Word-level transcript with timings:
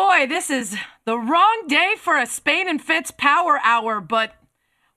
boy, 0.00 0.26
this 0.26 0.48
is 0.48 0.74
the 1.04 1.18
wrong 1.18 1.64
day 1.66 1.94
for 1.98 2.16
a 2.16 2.24
Spain 2.24 2.66
and 2.68 2.80
Fitz 2.80 3.10
power 3.10 3.60
hour, 3.62 4.00
but 4.00 4.34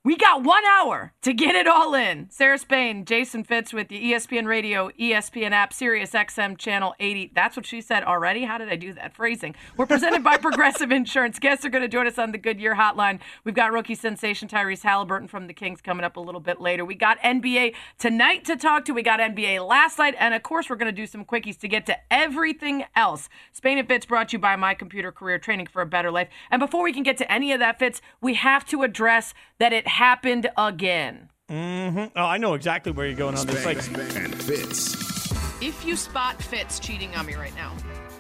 we 0.06 0.18
got 0.18 0.44
one 0.44 0.64
hour 0.66 1.14
to 1.22 1.34
get 1.34 1.56
it 1.56 1.66
all 1.66 1.96
in. 1.96 2.30
Sarah 2.30 2.58
Spain, 2.58 3.06
Jason 3.06 3.46
Fitz 3.46 3.72
with 3.72 3.88
the 3.88 4.12
ESPN 4.12 4.46
Radio, 4.46 4.90
ESPN 5.00 5.52
app, 5.52 5.72
Sirius 5.72 6.12
XM 6.12 6.58
Channel 6.58 6.94
80. 7.00 7.32
That's 7.34 7.56
what 7.56 7.66
she 7.66 7.80
said 7.80 8.04
already. 8.04 8.44
How 8.44 8.58
did 8.58 8.68
I 8.68 8.76
do 8.76 8.92
that? 8.96 9.16
Phrasing. 9.16 9.56
We're 9.78 9.86
presented 9.86 10.22
by 10.22 10.36
Progressive 10.42 10.92
Insurance. 10.92 11.40
Guests 11.40 11.64
are 11.64 11.70
going 11.70 11.84
to 11.84 11.88
join 11.88 12.06
us 12.06 12.20
on 12.20 12.34
the 12.34 12.38
Goodyear 12.38 12.76
Hotline. 12.76 13.22
We've 13.46 13.56
got 13.56 13.72
rookie 13.72 13.96
sensation 13.96 14.50
Tyrese 14.50 14.84
Halliburton 14.84 15.30
from 15.30 15.48
the 15.48 15.54
Kings 15.54 15.80
coming 15.80 16.04
up 16.04 16.18
a 16.18 16.20
little 16.20 16.42
bit 16.42 16.60
later. 16.60 16.84
We 16.84 16.96
got 16.96 17.18
NBA 17.20 17.74
tonight 17.98 18.44
to 18.44 18.58
talk 18.58 18.84
to. 18.86 18.92
We 18.92 19.04
got 19.04 19.22
NBA 19.22 19.66
last 19.66 19.98
night. 19.98 20.16
And 20.20 20.34
of 20.34 20.44
course, 20.44 20.70
we're 20.70 20.76
going 20.76 20.94
to 20.94 21.02
do 21.02 21.08
some 21.08 21.24
quickies 21.24 21.58
to 21.60 21.70
get 21.70 21.86
to 21.86 21.96
everything 22.12 22.84
else. 22.94 23.30
Spain 23.54 23.78
and 23.78 23.88
Fitz 23.88 24.06
brought 24.06 24.28
to 24.30 24.34
you 24.34 24.40
by 24.40 24.58
My 24.58 24.74
Computer 24.74 25.14
Career 25.14 25.40
Training 25.40 25.68
for 25.68 25.82
a 25.82 25.86
Better 25.86 26.12
Life. 26.12 26.28
And 26.52 26.60
before 26.60 26.84
we 26.84 26.92
can 26.92 27.04
get 27.04 27.16
to 27.20 27.32
any 27.32 27.54
of 27.54 27.62
that, 27.62 27.80
Fitz, 27.80 28.02
we 28.20 28.34
have 28.34 28.66
to 28.66 28.84
address 28.84 29.34
that 29.60 29.72
it 29.72 29.93
happened 29.94 30.50
again. 30.58 31.30
Mm-hmm. 31.50 32.18
Oh, 32.18 32.26
I 32.26 32.38
know 32.38 32.56
exactly 32.56 32.92
where 32.92 33.06
you're 33.06 33.16
going 33.16 33.38
on 33.38 33.46
this. 33.46 33.66
Like, 33.66 33.78
and 34.16 34.36
Fitz. 34.42 35.32
If 35.62 35.86
you 35.86 35.96
spot 35.96 36.42
Fitz 36.42 36.80
cheating 36.80 37.16
on 37.16 37.26
me 37.26 37.36
right 37.36 37.56
now, 37.56 37.74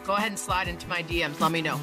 go 0.03 0.13
ahead 0.13 0.29
and 0.29 0.39
slide 0.39 0.67
into 0.67 0.87
my 0.87 1.01
DMs. 1.03 1.39
Let 1.39 1.51
me 1.51 1.61
know. 1.61 1.79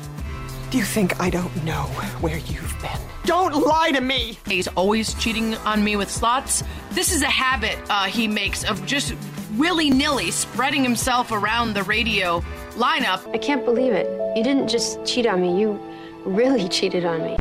Do 0.70 0.78
you 0.78 0.84
think 0.84 1.20
I 1.20 1.28
don't 1.28 1.64
know 1.64 1.82
where 2.20 2.38
you've 2.38 2.76
been? 2.80 3.00
Don't 3.24 3.54
lie 3.66 3.90
to 3.90 4.00
me! 4.00 4.38
He's 4.46 4.68
always 4.68 5.12
cheating 5.14 5.56
on 5.56 5.82
me 5.82 5.96
with 5.96 6.08
slots. 6.08 6.62
This 6.92 7.12
is 7.12 7.22
a 7.22 7.26
habit 7.26 7.76
uh, 7.90 8.04
he 8.04 8.28
makes 8.28 8.64
of 8.64 8.86
just 8.86 9.14
willy 9.56 9.90
nilly 9.90 10.30
spreading 10.30 10.84
himself 10.84 11.32
around 11.32 11.74
the 11.74 11.82
radio 11.82 12.40
lineup. 12.74 13.28
I 13.34 13.38
can't 13.38 13.64
believe 13.64 13.92
it. 13.92 14.06
You 14.36 14.44
didn't 14.44 14.68
just 14.68 15.04
cheat 15.04 15.26
on 15.26 15.40
me, 15.42 15.60
you 15.60 15.80
really 16.24 16.68
cheated 16.68 17.04
on 17.04 17.22
me. 17.24 17.36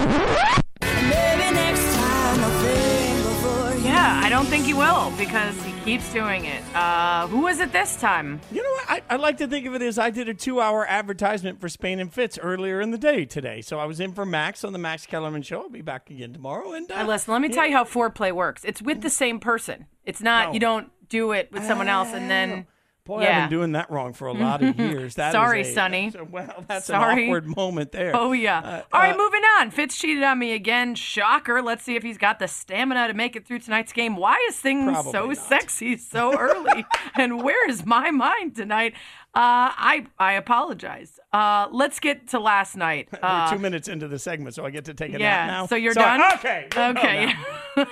I 4.30 4.32
don't 4.32 4.46
think 4.46 4.66
he 4.66 4.76
will 4.76 5.12
because 5.18 5.60
he 5.63 5.72
keeps 5.80 6.13
doing 6.13 6.46
it. 6.46 6.62
Uh, 6.76 7.26
who 7.30 7.41
was 7.41 7.60
it 7.60 7.72
this 7.72 7.96
time? 7.96 8.40
you 8.52 8.62
know 8.62 8.70
what? 8.70 8.85
I, 8.88 9.02
I 9.10 9.16
like 9.16 9.38
to 9.38 9.48
think 9.48 9.66
of 9.66 9.74
it 9.74 9.82
as 9.82 9.98
I 9.98 10.12
did 10.12 10.30
a 10.30 10.35
two-hour 10.35 10.85
advertisement 10.85 11.60
for 11.60 11.68
Spain 11.68 11.99
and 11.99 12.13
Fitz 12.13 12.38
earlier 12.38 12.80
in 12.80 12.91
the 12.91 13.00
day 13.00 13.26
today. 13.26 13.62
So 13.62 13.80
I 13.80 13.85
was 13.85 14.00
in 14.00 14.13
for 14.13 14.27
Max 14.27 14.63
on 14.63 14.72
the 14.72 14.77
Max 14.77 15.07
Kellerman 15.07 15.41
show. 15.41 15.62
I'll 15.63 15.70
be 15.70 15.82
back 15.82 16.12
again 16.12 16.32
tomorrow. 16.32 16.74
And 16.74 16.91
uh, 16.91 17.05
listen, 17.07 17.34
let 17.34 17.41
me 17.41 17.50
tell 17.50 17.66
you 17.66 17.74
how 17.74 17.85
foreplay 17.85 18.32
works. 18.32 18.63
It's 18.63 18.84
with 18.84 19.02
the 19.02 19.10
same 19.10 19.40
person. 19.40 19.88
It's 20.05 20.22
not 20.22 20.50
No. 20.50 20.54
you 20.54 20.60
don't 20.60 20.91
do 21.10 21.32
it 21.32 21.52
with 21.52 21.63
someone 21.66 21.88
else 21.90 22.10
and 22.10 22.30
then 22.30 22.68
Boy, 23.10 23.24
yeah. 23.24 23.46
I've 23.46 23.49
been 23.49 23.57
doing 23.57 23.71
that 23.71 23.90
wrong 23.90 24.13
for 24.13 24.27
a 24.27 24.34
lot 24.34 24.62
of 24.62 24.77
years. 24.79 25.15
That 25.15 25.29
is 25.29 25.34
Sorry, 25.34 25.62
a- 25.62 25.74
Sonny. 25.74 26.12
that's 26.12 26.15
a- 26.21 26.26
well, 26.26 26.63
that's 26.68 26.85
Sorry. 26.85 27.24
an 27.24 27.29
awkward 27.29 27.48
moment 27.57 27.91
there. 27.91 28.16
Oh 28.16 28.34
yeah. 28.34 28.60
Uh, 28.60 28.82
All 28.93 29.01
right, 29.01 29.16
uh, 29.16 29.18
moving 29.18 29.41
on. 29.57 29.71
Fitz 29.71 29.98
cheated 29.98 30.21
on 30.21 30.38
me 30.38 30.51
again. 30.54 30.93
Shocker. 30.93 31.63
Let's 31.63 31.84
see 31.84 31.96
if 31.96 32.04
he's 32.04 32.20
got 32.20 32.38
the 32.38 32.48
stamina 32.48 33.07
to 33.07 33.16
make 33.16 33.35
it 33.35 33.48
through 33.48 33.60
tonight's 33.60 33.93
game. 33.93 34.16
Why 34.16 34.38
is 34.48 34.57
things 34.60 34.96
so 35.12 35.26
not. 35.29 35.38
sexy 35.38 35.98
so 35.98 36.38
early? 36.38 36.85
and 37.16 37.41
where 37.41 37.68
is 37.68 37.84
my 37.84 38.12
mind 38.12 38.55
tonight? 38.55 38.93
Uh, 39.34 39.73
I 39.73 40.05
I 40.20 40.34
apologize. 40.34 41.20
Uh, 41.34 41.68
let's 41.71 41.99
get 41.99 42.27
to 42.27 42.40
last 42.40 42.77
night. 42.77 43.10
We're 43.12 43.20
Uh, 43.23 43.49
two 43.49 43.57
minutes 43.57 43.88
into 43.88 44.07
the 44.07 44.20
segment, 44.20 44.54
so 44.54 44.66
I 44.66 44.70
get 44.70 44.85
to 44.85 44.94
take 44.94 45.16
a 45.16 45.20
yeah. 45.20 45.46
nap 45.46 45.48
now. 45.48 45.66
So 45.66 45.76
you're 45.76 45.94
Sorry. 45.94 46.20
done. 46.20 46.34
Okay. 46.35 46.68
we'll 46.76 46.94
go 46.94 46.99
Okay. 46.99 47.34
now. 47.76 47.88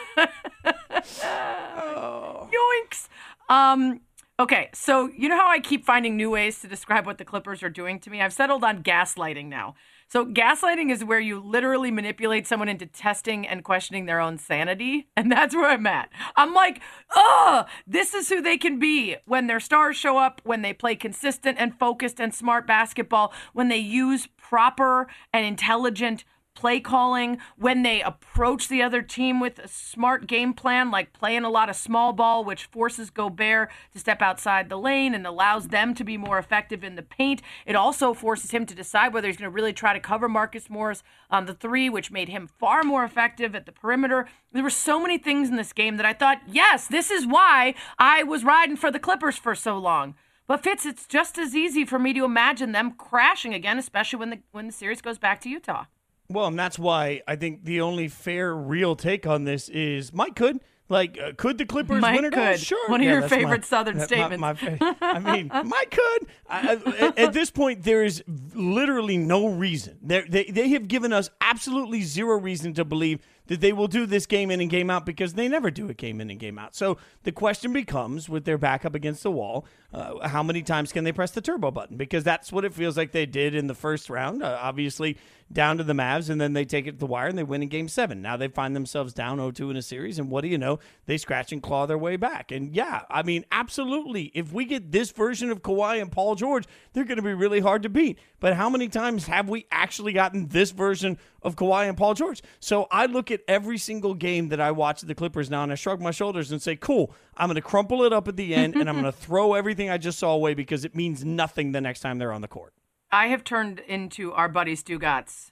Yoinks. 2.52 3.08
Um, 3.50 4.02
okay, 4.40 4.70
so 4.74 5.10
you 5.16 5.30
know 5.30 5.38
how 5.38 5.50
I 5.50 5.60
keep 5.60 5.86
finding 5.86 6.16
new 6.16 6.30
ways 6.30 6.60
to 6.60 6.68
describe 6.68 7.06
what 7.06 7.18
the 7.18 7.26
Clippers 7.26 7.64
are 7.64 7.70
doing 7.70 8.00
to 8.02 8.10
me? 8.10 8.22
I've 8.22 8.34
settled 8.34 8.64
on 8.64 8.84
gaslighting 8.84 9.48
now. 9.48 9.76
So 10.10 10.26
gaslighting 10.26 10.92
is 10.92 11.04
where 11.04 11.20
you 11.20 11.40
literally 11.40 11.92
manipulate 11.92 12.48
someone 12.48 12.70
into 12.70 12.86
testing 12.86 13.48
and 13.48 13.64
questioning 13.64 14.06
their 14.06 14.22
own 14.22 14.38
sanity, 14.38 15.08
and 15.18 15.32
that's 15.32 15.56
where 15.56 15.70
I'm 15.70 15.88
at. 15.88 16.10
I'm 16.36 16.54
like, 16.54 16.82
ugh, 17.16 17.68
this 17.86 18.14
is 18.14 18.30
who 18.30 18.42
they 18.42 18.58
can 18.58 18.80
be 18.80 19.18
when 19.26 19.48
their 19.48 19.60
stars 19.60 19.98
show 19.98 20.18
up, 20.18 20.42
when 20.44 20.62
they 20.62 20.74
play 20.74 20.96
consistent 20.96 21.58
and 21.60 21.78
focused 21.78 22.20
and 22.20 22.34
smart 22.34 22.68
basketball, 22.68 23.34
when 23.54 23.68
they 23.68 23.78
use 23.78 24.28
proper 24.38 25.08
and 25.34 25.46
intelligent 25.46 26.24
play 26.58 26.80
calling, 26.80 27.38
when 27.56 27.84
they 27.84 28.02
approach 28.02 28.68
the 28.68 28.82
other 28.82 29.04
team 29.04 29.40
with 29.40 29.60
a 29.60 29.68
smart 29.68 30.26
game 30.26 30.56
plan, 30.56 30.90
like 30.90 31.14
playing 31.14 31.44
a 31.44 31.50
lot 31.50 31.70
of 31.70 31.76
small 31.76 32.14
ball, 32.14 32.44
which 32.44 32.66
forces 32.66 33.12
Gobert 33.12 33.70
to 33.94 34.00
step 34.00 34.24
outside 34.24 34.68
the 34.68 34.78
lane 34.78 35.14
and 35.14 35.28
allows 35.28 35.68
them 35.68 35.94
to 35.94 36.04
be 36.04 36.18
more 36.18 36.40
effective 36.40 36.84
in 36.84 36.96
the 36.96 37.04
paint. 37.04 37.44
It 37.68 37.76
also 37.76 38.16
forces 38.16 38.50
him 38.50 38.66
to 38.66 38.74
decide 38.74 39.14
whether 39.14 39.28
he's 39.28 39.38
going 39.38 39.52
to 39.52 39.56
really 39.56 39.72
try 39.72 39.94
to 39.94 40.00
cover 40.00 40.28
Marcus 40.28 40.68
Morris 40.68 41.04
on 41.30 41.46
the 41.46 41.54
three, 41.54 41.90
which 41.90 42.10
made 42.10 42.30
him 42.30 42.48
far 42.48 42.82
more 42.82 43.04
effective 43.04 43.54
at 43.54 43.68
the 43.68 43.72
perimeter. 43.72 44.28
There 44.52 44.64
were 44.64 44.72
so 44.72 45.00
many 45.00 45.20
things 45.20 45.50
in 45.50 45.58
this 45.58 45.74
game 45.74 45.98
that 45.98 46.08
I 46.08 46.14
thought, 46.14 46.42
yes, 46.48 46.88
this 46.88 47.12
is 47.12 47.28
why 47.28 47.76
I 48.00 48.24
was 48.24 48.44
riding 48.44 48.78
for 48.78 48.90
the 48.90 49.00
Clippers 49.00 49.38
for 49.38 49.54
so 49.54 49.78
long. 49.78 50.16
But 50.48 50.64
Fitz, 50.64 50.86
it's 50.86 51.06
just 51.06 51.38
as 51.38 51.56
easy 51.56 51.86
for 51.86 52.00
me 52.00 52.14
to 52.14 52.24
imagine 52.24 52.72
them 52.72 52.92
crashing 52.92 53.54
again, 53.54 53.78
especially 53.78 54.18
when 54.18 54.30
the 54.32 54.40
when 54.54 54.66
the 54.66 54.74
series 54.74 55.02
goes 55.02 55.20
back 55.20 55.42
to 55.42 55.50
Utah. 55.50 55.86
Well, 56.30 56.48
and 56.48 56.60
that's 56.60 56.78
why 56.78 57.22
I 57.28 57.36
think 57.38 57.64
the 57.64 57.82
only 57.82 58.08
fair, 58.10 58.54
real 58.54 58.96
take 58.96 59.26
on 59.26 59.46
this 59.46 59.70
is 59.70 60.14
Mike 60.14 60.36
could. 60.36 60.60
Like, 60.90 61.18
uh, 61.22 61.34
could 61.36 61.58
the 61.58 61.66
Clippers 61.66 62.02
Mike 62.02 62.16
win 62.16 62.26
it 62.26 62.34
all? 62.38 62.46
could. 62.54 62.60
Sure. 62.62 62.90
One 62.90 63.02
of 63.02 63.06
Yeah, 63.06 63.12
your 63.12 63.22
that's 63.22 63.32
my- 63.32 63.38
favorite 63.40 63.66
Southern 63.66 63.98
that- 63.98 64.10
my- 64.10 64.16
statements. 64.16 64.40
My, 64.42 64.54
fa- 64.54 64.96
I 65.02 65.20
mean, 65.20 65.50
Mike 65.66 65.92
could. 65.92 66.28
I, 66.50 66.60
I- 66.86 67.06
at, 67.08 67.20
at 67.20 67.34
this 67.34 67.52
point, 67.52 67.84
there 67.84 68.04
is 68.06 68.24
literally 68.54 69.18
no 69.18 69.48
reason. 69.48 69.98
They're, 70.02 70.26
they 70.28 70.46
they 70.46 70.70
have 70.70 70.88
given 70.88 71.12
us 71.12 71.30
absolutely 71.42 72.02
zero 72.04 72.38
reason 72.40 72.74
to 72.76 72.86
believe 72.86 73.20
that 73.48 73.62
they 73.62 73.74
will 73.74 73.88
do 73.88 74.06
this 74.06 74.26
game 74.26 74.52
in 74.52 74.62
and 74.62 74.70
game 74.70 74.90
out 74.90 75.06
because 75.06 75.34
they 75.34 75.48
never 75.48 75.72
do 75.72 75.90
a 75.90 75.94
game 75.94 76.22
in 76.22 76.30
and 76.30 76.40
game 76.40 76.60
out. 76.60 76.76
So 76.76 76.98
the 77.24 77.32
question 77.32 77.74
becomes, 77.74 78.30
with 78.30 78.46
their 78.46 78.58
back 78.58 78.86
up 78.86 78.96
against 78.96 79.24
the 79.24 79.32
wall, 79.32 79.66
uh, 79.94 80.28
how 80.28 80.44
many 80.44 80.62
times 80.62 80.92
can 80.92 81.04
they 81.04 81.12
press 81.12 81.32
the 81.32 81.42
turbo 81.42 81.72
button? 81.72 81.98
Because 81.98 82.24
that's 82.24 82.52
what 82.52 82.66
it 82.66 82.74
feels 82.74 82.98
like 82.98 83.12
they 83.12 83.26
did 83.26 83.56
in 83.56 83.68
the 83.68 83.74
first 83.74 84.10
round. 84.10 84.44
Uh, 84.44 84.58
obviously, 84.62 85.18
down 85.52 85.78
to 85.78 85.84
the 85.84 85.94
Mavs, 85.94 86.30
and 86.30 86.42
then 86.42 86.54
they 86.54 86.66
take 86.66 86.88
it 86.88 86.94
to 86.94 86.98
the 86.98 87.06
wire 87.06 87.28
and 87.28 87.38
they 87.38 87.44
win 87.44 87.64
in 87.64 87.70
game 87.70 87.88
seven. 87.88 88.22
Now 88.22 88.36
they 88.36 88.50
find 88.50 88.76
themselves 88.76 89.14
down 89.14 89.38
0 89.38 89.52
2 89.52 89.72
in 89.72 89.78
a 89.78 89.82
series, 89.82 90.20
and 90.20 90.30
what 90.30 90.42
do 90.42 90.50
you 90.50 90.58
know? 90.58 90.80
They 91.06 91.18
scratch 91.18 91.52
and 91.54 91.64
claw 91.64 91.86
their 91.86 91.98
way 91.98 92.18
back. 92.18 92.52
And 92.52 92.76
yeah, 92.76 93.04
I 93.10 93.24
mean, 93.24 93.46
absolutely. 93.52 94.32
If 94.34 94.52
we 94.52 94.66
get 94.66 94.92
this 94.92 95.12
version 95.12 95.50
of 95.50 95.62
Kawhi 95.62 96.02
and 96.02 96.12
Paul 96.12 96.36
George, 96.36 96.66
they're 96.94 97.06
going 97.06 97.18
to 97.18 97.24
be 97.24 97.34
really 97.34 97.62
hard 97.62 97.84
to 97.84 97.90
beat. 97.90 98.20
But 98.40 98.54
how 98.54 98.70
many 98.70 98.88
times 98.88 99.26
have 99.26 99.50
we 99.50 99.66
actually 99.72 100.14
gotten 100.14 100.48
this 100.48 100.72
version 100.72 101.18
of 101.42 101.56
Kawhi 101.56 101.88
and 101.88 101.98
Paul 101.98 102.14
George? 102.14 102.44
So 102.60 102.88
I 102.92 103.08
look 103.08 103.32
at 103.32 103.42
every 103.48 103.78
single 103.78 104.14
game 104.14 104.50
that 104.50 104.60
I 104.60 104.72
watch 104.72 105.02
the 105.02 105.16
Clippers 105.16 105.50
now, 105.50 105.64
and 105.64 105.72
I 105.72 105.76
shrug 105.76 106.02
my 106.02 106.12
shoulders 106.12 106.52
and 106.52 106.62
say, 106.62 106.76
cool, 106.76 107.14
I'm 107.36 107.48
going 107.48 107.56
to 107.56 107.62
crumple 107.62 108.04
it 108.04 108.14
up 108.14 108.28
at 108.28 108.36
the 108.36 108.54
end, 108.54 108.76
and 108.76 108.88
I'm 108.88 108.96
going 108.96 109.06
to 109.12 109.12
throw 109.12 109.54
everything 109.54 109.90
I 109.90 109.98
just 109.98 110.20
saw 110.20 110.34
away 110.34 110.54
because 110.54 110.86
it 110.86 110.96
means 110.96 111.26
nothing 111.26 111.72
the 111.72 111.82
next 111.82 112.02
time 112.02 112.20
they're 112.20 112.34
on 112.34 112.42
the 112.42 112.48
court. 112.48 112.74
I 113.12 113.28
have 113.28 113.44
turned 113.44 113.80
into 113.80 114.34
our 114.34 114.50
buddy 114.50 114.76
Stugotz. 114.76 115.52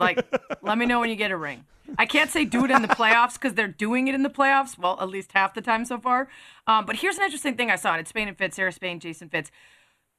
Like, 0.00 0.24
let 0.62 0.78
me 0.78 0.86
know 0.86 1.00
when 1.00 1.10
you 1.10 1.16
get 1.16 1.30
a 1.30 1.36
ring. 1.36 1.66
I 1.98 2.06
can't 2.06 2.30
say 2.30 2.44
do 2.44 2.64
it 2.64 2.70
in 2.70 2.80
the 2.80 2.88
playoffs 2.88 3.34
because 3.34 3.54
they're 3.54 3.68
doing 3.68 4.08
it 4.08 4.14
in 4.14 4.22
the 4.22 4.30
playoffs. 4.30 4.78
Well, 4.78 4.98
at 5.00 5.08
least 5.08 5.32
half 5.32 5.52
the 5.52 5.60
time 5.60 5.84
so 5.84 5.98
far. 5.98 6.28
Um, 6.66 6.86
but 6.86 6.96
here's 6.96 7.18
an 7.18 7.24
interesting 7.24 7.56
thing 7.56 7.70
I 7.70 7.76
saw. 7.76 7.96
It's 7.96 8.10
Spain 8.10 8.28
and 8.28 8.38
Fitz, 8.38 8.56
Sarah 8.56 8.72
Spain, 8.72 9.00
Jason 9.00 9.28
Fitz. 9.28 9.50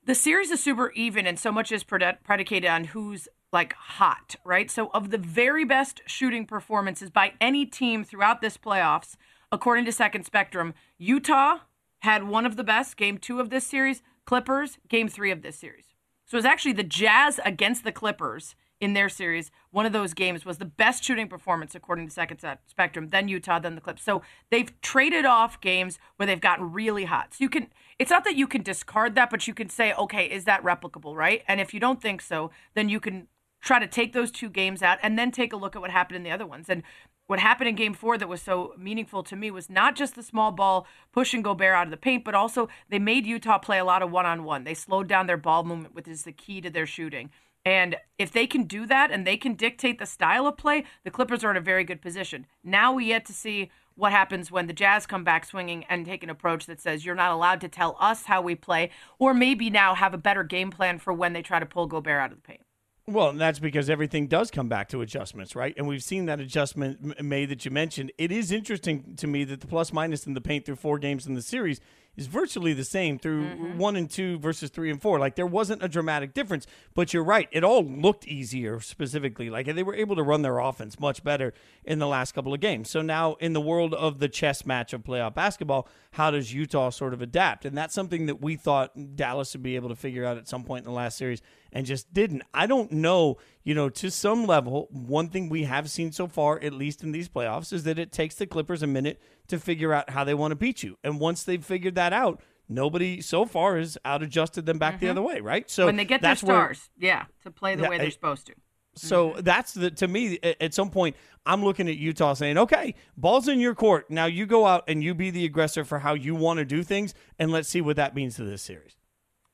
The 0.05 0.15
series 0.15 0.51
is 0.51 0.61
super 0.61 0.91
even, 0.91 1.25
and 1.25 1.39
so 1.39 1.49
much 1.49 1.71
is 1.71 1.85
predi- 1.85 2.17
predicated 2.25 2.69
on 2.69 2.83
who's 2.85 3.29
like 3.53 3.73
hot, 3.73 4.35
right? 4.43 4.69
So, 4.69 4.89
of 4.93 5.11
the 5.11 5.17
very 5.17 5.63
best 5.63 6.01
shooting 6.05 6.45
performances 6.45 7.09
by 7.09 7.33
any 7.39 7.65
team 7.65 8.03
throughout 8.03 8.41
this 8.41 8.57
playoffs, 8.57 9.15
according 9.49 9.85
to 9.85 9.93
Second 9.93 10.25
Spectrum, 10.25 10.73
Utah 10.97 11.59
had 11.99 12.27
one 12.27 12.45
of 12.45 12.57
the 12.57 12.65
best, 12.65 12.97
game 12.97 13.17
two 13.17 13.39
of 13.39 13.49
this 13.49 13.65
series, 13.65 14.01
Clippers, 14.25 14.77
game 14.89 15.07
three 15.07 15.31
of 15.31 15.41
this 15.41 15.57
series. 15.57 15.85
So 16.25 16.35
it 16.35 16.39
was 16.39 16.45
actually 16.45 16.73
the 16.73 16.83
Jazz 16.83 17.39
against 17.45 17.85
the 17.85 17.93
Clippers 17.93 18.55
in 18.83 18.93
their 18.93 19.07
series. 19.07 19.49
One 19.71 19.85
of 19.85 19.93
those 19.93 20.13
games 20.13 20.43
was 20.45 20.57
the 20.57 20.65
best 20.65 21.03
shooting 21.03 21.29
performance 21.29 21.73
according 21.73 22.05
to 22.07 22.13
Second 22.13 22.39
Set 22.39 22.59
Spectrum. 22.67 23.09
Then 23.11 23.29
Utah, 23.29 23.57
then 23.59 23.75
the 23.75 23.81
Clips. 23.81 24.03
So 24.03 24.21
they've 24.51 24.69
traded 24.81 25.25
off 25.25 25.61
games 25.61 25.99
where 26.17 26.27
they've 26.27 26.41
gotten 26.41 26.73
really 26.73 27.05
hot. 27.05 27.33
So 27.33 27.37
you 27.39 27.49
can. 27.49 27.67
It's 27.97 28.11
not 28.11 28.25
that 28.25 28.35
you 28.35 28.45
can 28.45 28.61
discard 28.61 29.15
that, 29.15 29.29
but 29.29 29.47
you 29.47 29.53
can 29.53 29.69
say, 29.69 29.93
okay, 29.93 30.25
is 30.25 30.43
that 30.45 30.63
replicable, 30.63 31.15
right? 31.15 31.43
And 31.47 31.61
if 31.61 31.73
you 31.73 31.79
don't 31.79 32.01
think 32.01 32.21
so, 32.21 32.51
then 32.73 32.89
you 32.89 32.99
can 32.99 33.27
try 33.61 33.79
to 33.79 33.87
take 33.87 34.11
those 34.11 34.31
two 34.31 34.49
games 34.49 34.81
out 34.81 34.99
and 35.01 35.17
then 35.17 35.31
take 35.31 35.53
a 35.53 35.57
look 35.57 35.75
at 35.75 35.81
what 35.81 35.91
happened 35.91 36.17
in 36.17 36.23
the 36.23 36.31
other 36.31 36.45
ones. 36.45 36.69
And 36.69 36.83
what 37.27 37.39
happened 37.39 37.69
in 37.69 37.75
game 37.75 37.93
four 37.93 38.17
that 38.17 38.27
was 38.27 38.41
so 38.41 38.73
meaningful 38.77 39.23
to 39.23 39.37
me 39.37 39.49
was 39.49 39.69
not 39.69 39.95
just 39.95 40.15
the 40.15 40.23
small 40.23 40.51
ball 40.51 40.85
pushing 41.13 41.41
Gobert 41.41 41.73
out 41.73 41.87
of 41.87 41.91
the 41.91 41.97
paint, 41.97 42.25
but 42.25 42.35
also 42.35 42.67
they 42.89 42.99
made 42.99 43.25
Utah 43.25 43.59
play 43.59 43.79
a 43.79 43.85
lot 43.85 44.01
of 44.01 44.11
one 44.11 44.25
on 44.25 44.43
one. 44.43 44.65
They 44.65 44.73
slowed 44.73 45.07
down 45.07 45.27
their 45.27 45.37
ball 45.37 45.63
movement, 45.63 45.95
which 45.95 46.09
is 46.09 46.23
the 46.23 46.33
key 46.33 46.59
to 46.59 46.69
their 46.69 46.85
shooting. 46.85 47.29
And 47.65 47.95
if 48.17 48.31
they 48.31 48.45
can 48.45 48.63
do 48.63 48.85
that 48.87 49.11
and 49.11 49.25
they 49.25 49.37
can 49.37 49.53
dictate 49.53 49.99
the 49.99 50.05
style 50.05 50.47
of 50.47 50.57
play, 50.57 50.83
the 51.03 51.11
Clippers 51.11 51.43
are 51.43 51.51
in 51.51 51.57
a 51.57 51.61
very 51.61 51.83
good 51.83 52.01
position. 52.01 52.45
Now 52.63 52.93
we 52.93 53.05
yet 53.05 53.25
to 53.27 53.33
see 53.33 53.71
what 53.95 54.11
happens 54.11 54.51
when 54.51 54.67
the 54.67 54.73
Jazz 54.73 55.05
come 55.05 55.23
back 55.23 55.45
swinging 55.45 55.85
and 55.85 56.05
take 56.05 56.23
an 56.23 56.29
approach 56.29 56.65
that 56.65 56.81
says 56.81 57.05
you're 57.05 57.15
not 57.15 57.31
allowed 57.31 57.61
to 57.61 57.69
tell 57.69 57.95
us 57.99 58.25
how 58.25 58.41
we 58.41 58.55
play, 58.55 58.89
or 59.19 59.33
maybe 59.33 59.69
now 59.69 59.95
have 59.95 60.13
a 60.13 60.17
better 60.17 60.43
game 60.43 60.71
plan 60.71 60.97
for 60.99 61.13
when 61.13 61.33
they 61.33 61.41
try 61.41 61.59
to 61.59 61.65
pull 61.65 61.85
Gobert 61.85 62.19
out 62.19 62.31
of 62.31 62.37
the 62.37 62.41
paint. 62.41 62.61
Well, 63.05 63.29
and 63.29 63.39
that's 63.39 63.59
because 63.59 63.89
everything 63.89 64.27
does 64.27 64.49
come 64.49 64.69
back 64.69 64.87
to 64.89 65.01
adjustments, 65.01 65.55
right? 65.55 65.73
And 65.75 65.87
we've 65.87 66.03
seen 66.03 66.25
that 66.27 66.39
adjustment 66.39 67.21
made 67.21 67.49
that 67.49 67.65
you 67.65 67.71
mentioned. 67.71 68.13
It 68.17 68.31
is 68.31 68.51
interesting 68.51 69.15
to 69.17 69.27
me 69.27 69.43
that 69.43 69.59
the 69.59 69.67
plus 69.67 69.91
minus 69.91 70.25
in 70.25 70.33
the 70.33 70.41
paint 70.41 70.65
through 70.65 70.77
four 70.77 70.97
games 70.99 71.27
in 71.27 71.33
the 71.33 71.41
series 71.41 71.81
is 72.15 72.27
virtually 72.27 72.73
the 72.73 72.83
same 72.83 73.17
through 73.17 73.45
mm-hmm. 73.45 73.77
one 73.77 73.95
and 73.95 74.09
two 74.09 74.37
versus 74.39 74.69
three 74.69 74.91
and 74.91 75.01
four. 75.01 75.19
Like 75.19 75.35
there 75.35 75.47
wasn't 75.47 75.83
a 75.83 75.87
dramatic 75.87 76.33
difference, 76.33 76.67
but 76.93 77.13
you're 77.13 77.23
right. 77.23 77.47
It 77.51 77.63
all 77.63 77.83
looked 77.83 78.27
easier 78.27 78.79
specifically. 78.79 79.49
Like 79.49 79.65
they 79.73 79.83
were 79.83 79.95
able 79.95 80.15
to 80.15 80.23
run 80.23 80.41
their 80.41 80.59
offense 80.59 80.99
much 80.99 81.23
better 81.23 81.53
in 81.83 81.99
the 81.99 82.07
last 82.07 82.33
couple 82.33 82.53
of 82.53 82.59
games. 82.59 82.89
So 82.89 83.01
now 83.01 83.33
in 83.35 83.53
the 83.53 83.61
world 83.61 83.93
of 83.93 84.19
the 84.19 84.29
chess 84.29 84.65
match 84.65 84.93
of 84.93 85.03
playoff 85.03 85.33
basketball, 85.33 85.87
how 86.11 86.31
does 86.31 86.53
Utah 86.53 86.91
sort 86.91 87.13
of 87.13 87.21
adapt? 87.21 87.65
And 87.65 87.77
that's 87.77 87.95
something 87.95 88.27
that 88.27 88.41
we 88.41 88.55
thought 88.55 89.15
Dallas 89.15 89.53
would 89.53 89.63
be 89.63 89.75
able 89.75 89.89
to 89.89 89.95
figure 89.95 90.25
out 90.25 90.37
at 90.37 90.47
some 90.47 90.63
point 90.63 90.85
in 90.85 90.91
the 90.91 90.95
last 90.95 91.17
series 91.17 91.41
and 91.73 91.85
just 91.85 92.13
didn't. 92.13 92.43
I 92.53 92.65
don't 92.67 92.91
know, 92.91 93.37
you 93.63 93.73
know, 93.75 93.89
to 93.89 94.09
some 94.09 94.45
level, 94.45 94.87
one 94.91 95.27
thing 95.29 95.49
we 95.49 95.63
have 95.63 95.89
seen 95.89 96.11
so 96.11 96.27
far, 96.27 96.59
at 96.61 96.71
least 96.73 97.03
in 97.03 97.11
these 97.11 97.27
playoffs, 97.27 97.73
is 97.73 97.83
that 97.83 97.99
it 97.99 98.11
takes 98.11 98.35
the 98.35 98.45
Clippers 98.45 98.81
a 98.83 98.87
minute 98.87 99.19
to 99.47 99.59
figure 99.59 99.91
out 99.93 100.11
how 100.11 100.23
they 100.23 100.33
want 100.33 100.51
to 100.51 100.55
beat 100.55 100.83
you. 100.83 100.97
And 101.03 101.19
once 101.19 101.43
they've 101.43 101.63
figured 101.65 101.95
that 101.95 102.13
out, 102.13 102.41
nobody 102.69 103.19
so 103.19 103.45
far 103.45 103.77
has 103.77 103.97
out 104.05 104.23
adjusted 104.23 104.65
them 104.65 104.77
back 104.77 104.99
the 104.99 105.09
other 105.09 105.21
way, 105.21 105.41
right? 105.41 105.69
So 105.69 105.81
Mm-hmm. 105.81 105.87
when 105.87 105.95
they 105.97 106.05
get 106.05 106.21
their 106.21 106.31
that's 106.31 106.43
where- 106.43 106.55
stars, 106.73 106.89
yeah, 106.97 107.25
to 107.43 107.51
play 107.51 107.75
the 107.75 107.83
Yeah, 107.83 107.89
way 107.89 107.97
they're 107.97 108.11
supposed 108.11 108.45
to. 108.47 108.53
so 108.95 109.31
Mm-hmm. 109.31 109.41
that's 109.41 109.73
the 109.73 109.89
to 109.91 110.07
me 110.07 110.39
at 110.61 110.73
some 110.73 110.89
point 110.91 111.15
I'm 111.45 111.61
looking 111.63 111.89
at 111.89 111.97
Utah 111.97 112.35
saying, 112.35 112.57
"Okay, 112.57 112.95
ball's 113.17 113.49
in 113.49 113.59
your 113.59 113.75
court. 113.75 114.09
Now 114.09 114.27
you 114.27 114.45
go 114.45 114.65
out 114.65 114.85
and 114.87 115.03
you 115.03 115.13
be 115.13 115.29
the 115.29 115.43
aggressor 115.43 115.83
for 115.83 115.99
how 115.99 116.13
you 116.13 116.35
want 116.35 116.59
to 116.59 116.65
do 116.65 116.83
things, 116.83 117.13
and 117.37 117.51
let's 117.51 117.67
see 117.67 117.81
what 117.81 117.97
that 117.97 118.15
means 118.15 118.35
to 118.37 118.45
this 118.45 118.61
series." 118.61 118.95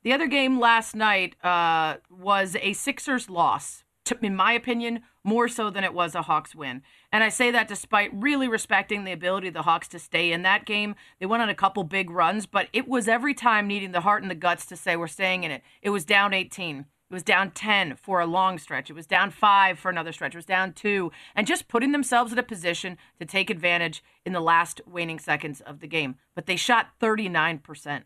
The 0.04 0.14
other 0.14 0.28
game 0.28 0.60
last 0.60 0.96
night 0.96 1.36
uh, 1.44 1.98
was 2.10 2.56
a 2.62 2.72
Sixers 2.72 3.30
loss, 3.30 3.84
to, 4.06 4.18
in 4.22 4.34
my 4.34 4.54
opinion, 4.54 5.02
more 5.26 5.50
so 5.50 5.70
than 5.70 5.84
it 5.84 5.94
was 5.94 6.16
a 6.16 6.22
Hawks 6.22 6.56
win. 6.56 6.82
And 7.12 7.22
I 7.22 7.28
say 7.28 7.52
that 7.52 7.68
despite 7.68 8.10
really 8.14 8.48
respecting 8.48 9.04
the 9.04 9.12
ability 9.12 9.50
of 9.50 9.54
the 9.54 9.64
Hawks 9.64 9.90
to 9.90 10.00
stay 10.00 10.32
in 10.32 10.44
that 10.44 10.66
game. 10.66 10.96
They 11.20 11.26
went 11.26 11.44
on 11.44 11.50
a 11.50 11.56
couple 11.56 11.84
big 11.84 12.10
runs, 12.10 12.46
but 12.46 12.70
it 12.72 12.88
was 12.88 13.10
every 13.10 13.34
time 13.34 13.68
needing 13.68 13.92
the 13.92 14.02
heart 14.02 14.22
and 14.22 14.32
the 14.32 14.36
guts 14.36 14.66
to 14.68 14.78
say, 14.78 14.96
we're 14.96 15.08
staying 15.08 15.44
in 15.44 15.52
it. 15.52 15.64
It 15.82 15.90
was 15.90 16.06
down 16.06 16.34
18. 16.34 16.80
It 16.80 17.14
was 17.14 17.24
down 17.24 17.52
10 17.52 17.98
for 17.98 18.22
a 18.22 18.26
long 18.26 18.58
stretch. 18.58 18.90
It 18.90 18.94
was 18.94 19.08
down 19.08 19.32
five 19.32 19.80
for 19.80 19.90
another 19.90 20.14
stretch. 20.14 20.34
It 20.34 20.38
was 20.38 20.46
down 20.46 20.72
two. 20.74 21.12
And 21.36 21.46
just 21.46 21.68
putting 21.68 21.92
themselves 21.92 22.32
in 22.32 22.38
a 22.40 22.44
position 22.44 22.98
to 23.20 23.26
take 23.26 23.50
advantage 23.50 24.02
in 24.26 24.32
the 24.32 24.40
last 24.40 24.80
waning 24.86 25.20
seconds 25.20 25.60
of 25.60 25.82
the 25.82 25.88
game. 25.88 26.16
But 26.36 26.46
they 26.46 26.56
shot 26.56 26.92
39%. 27.02 28.04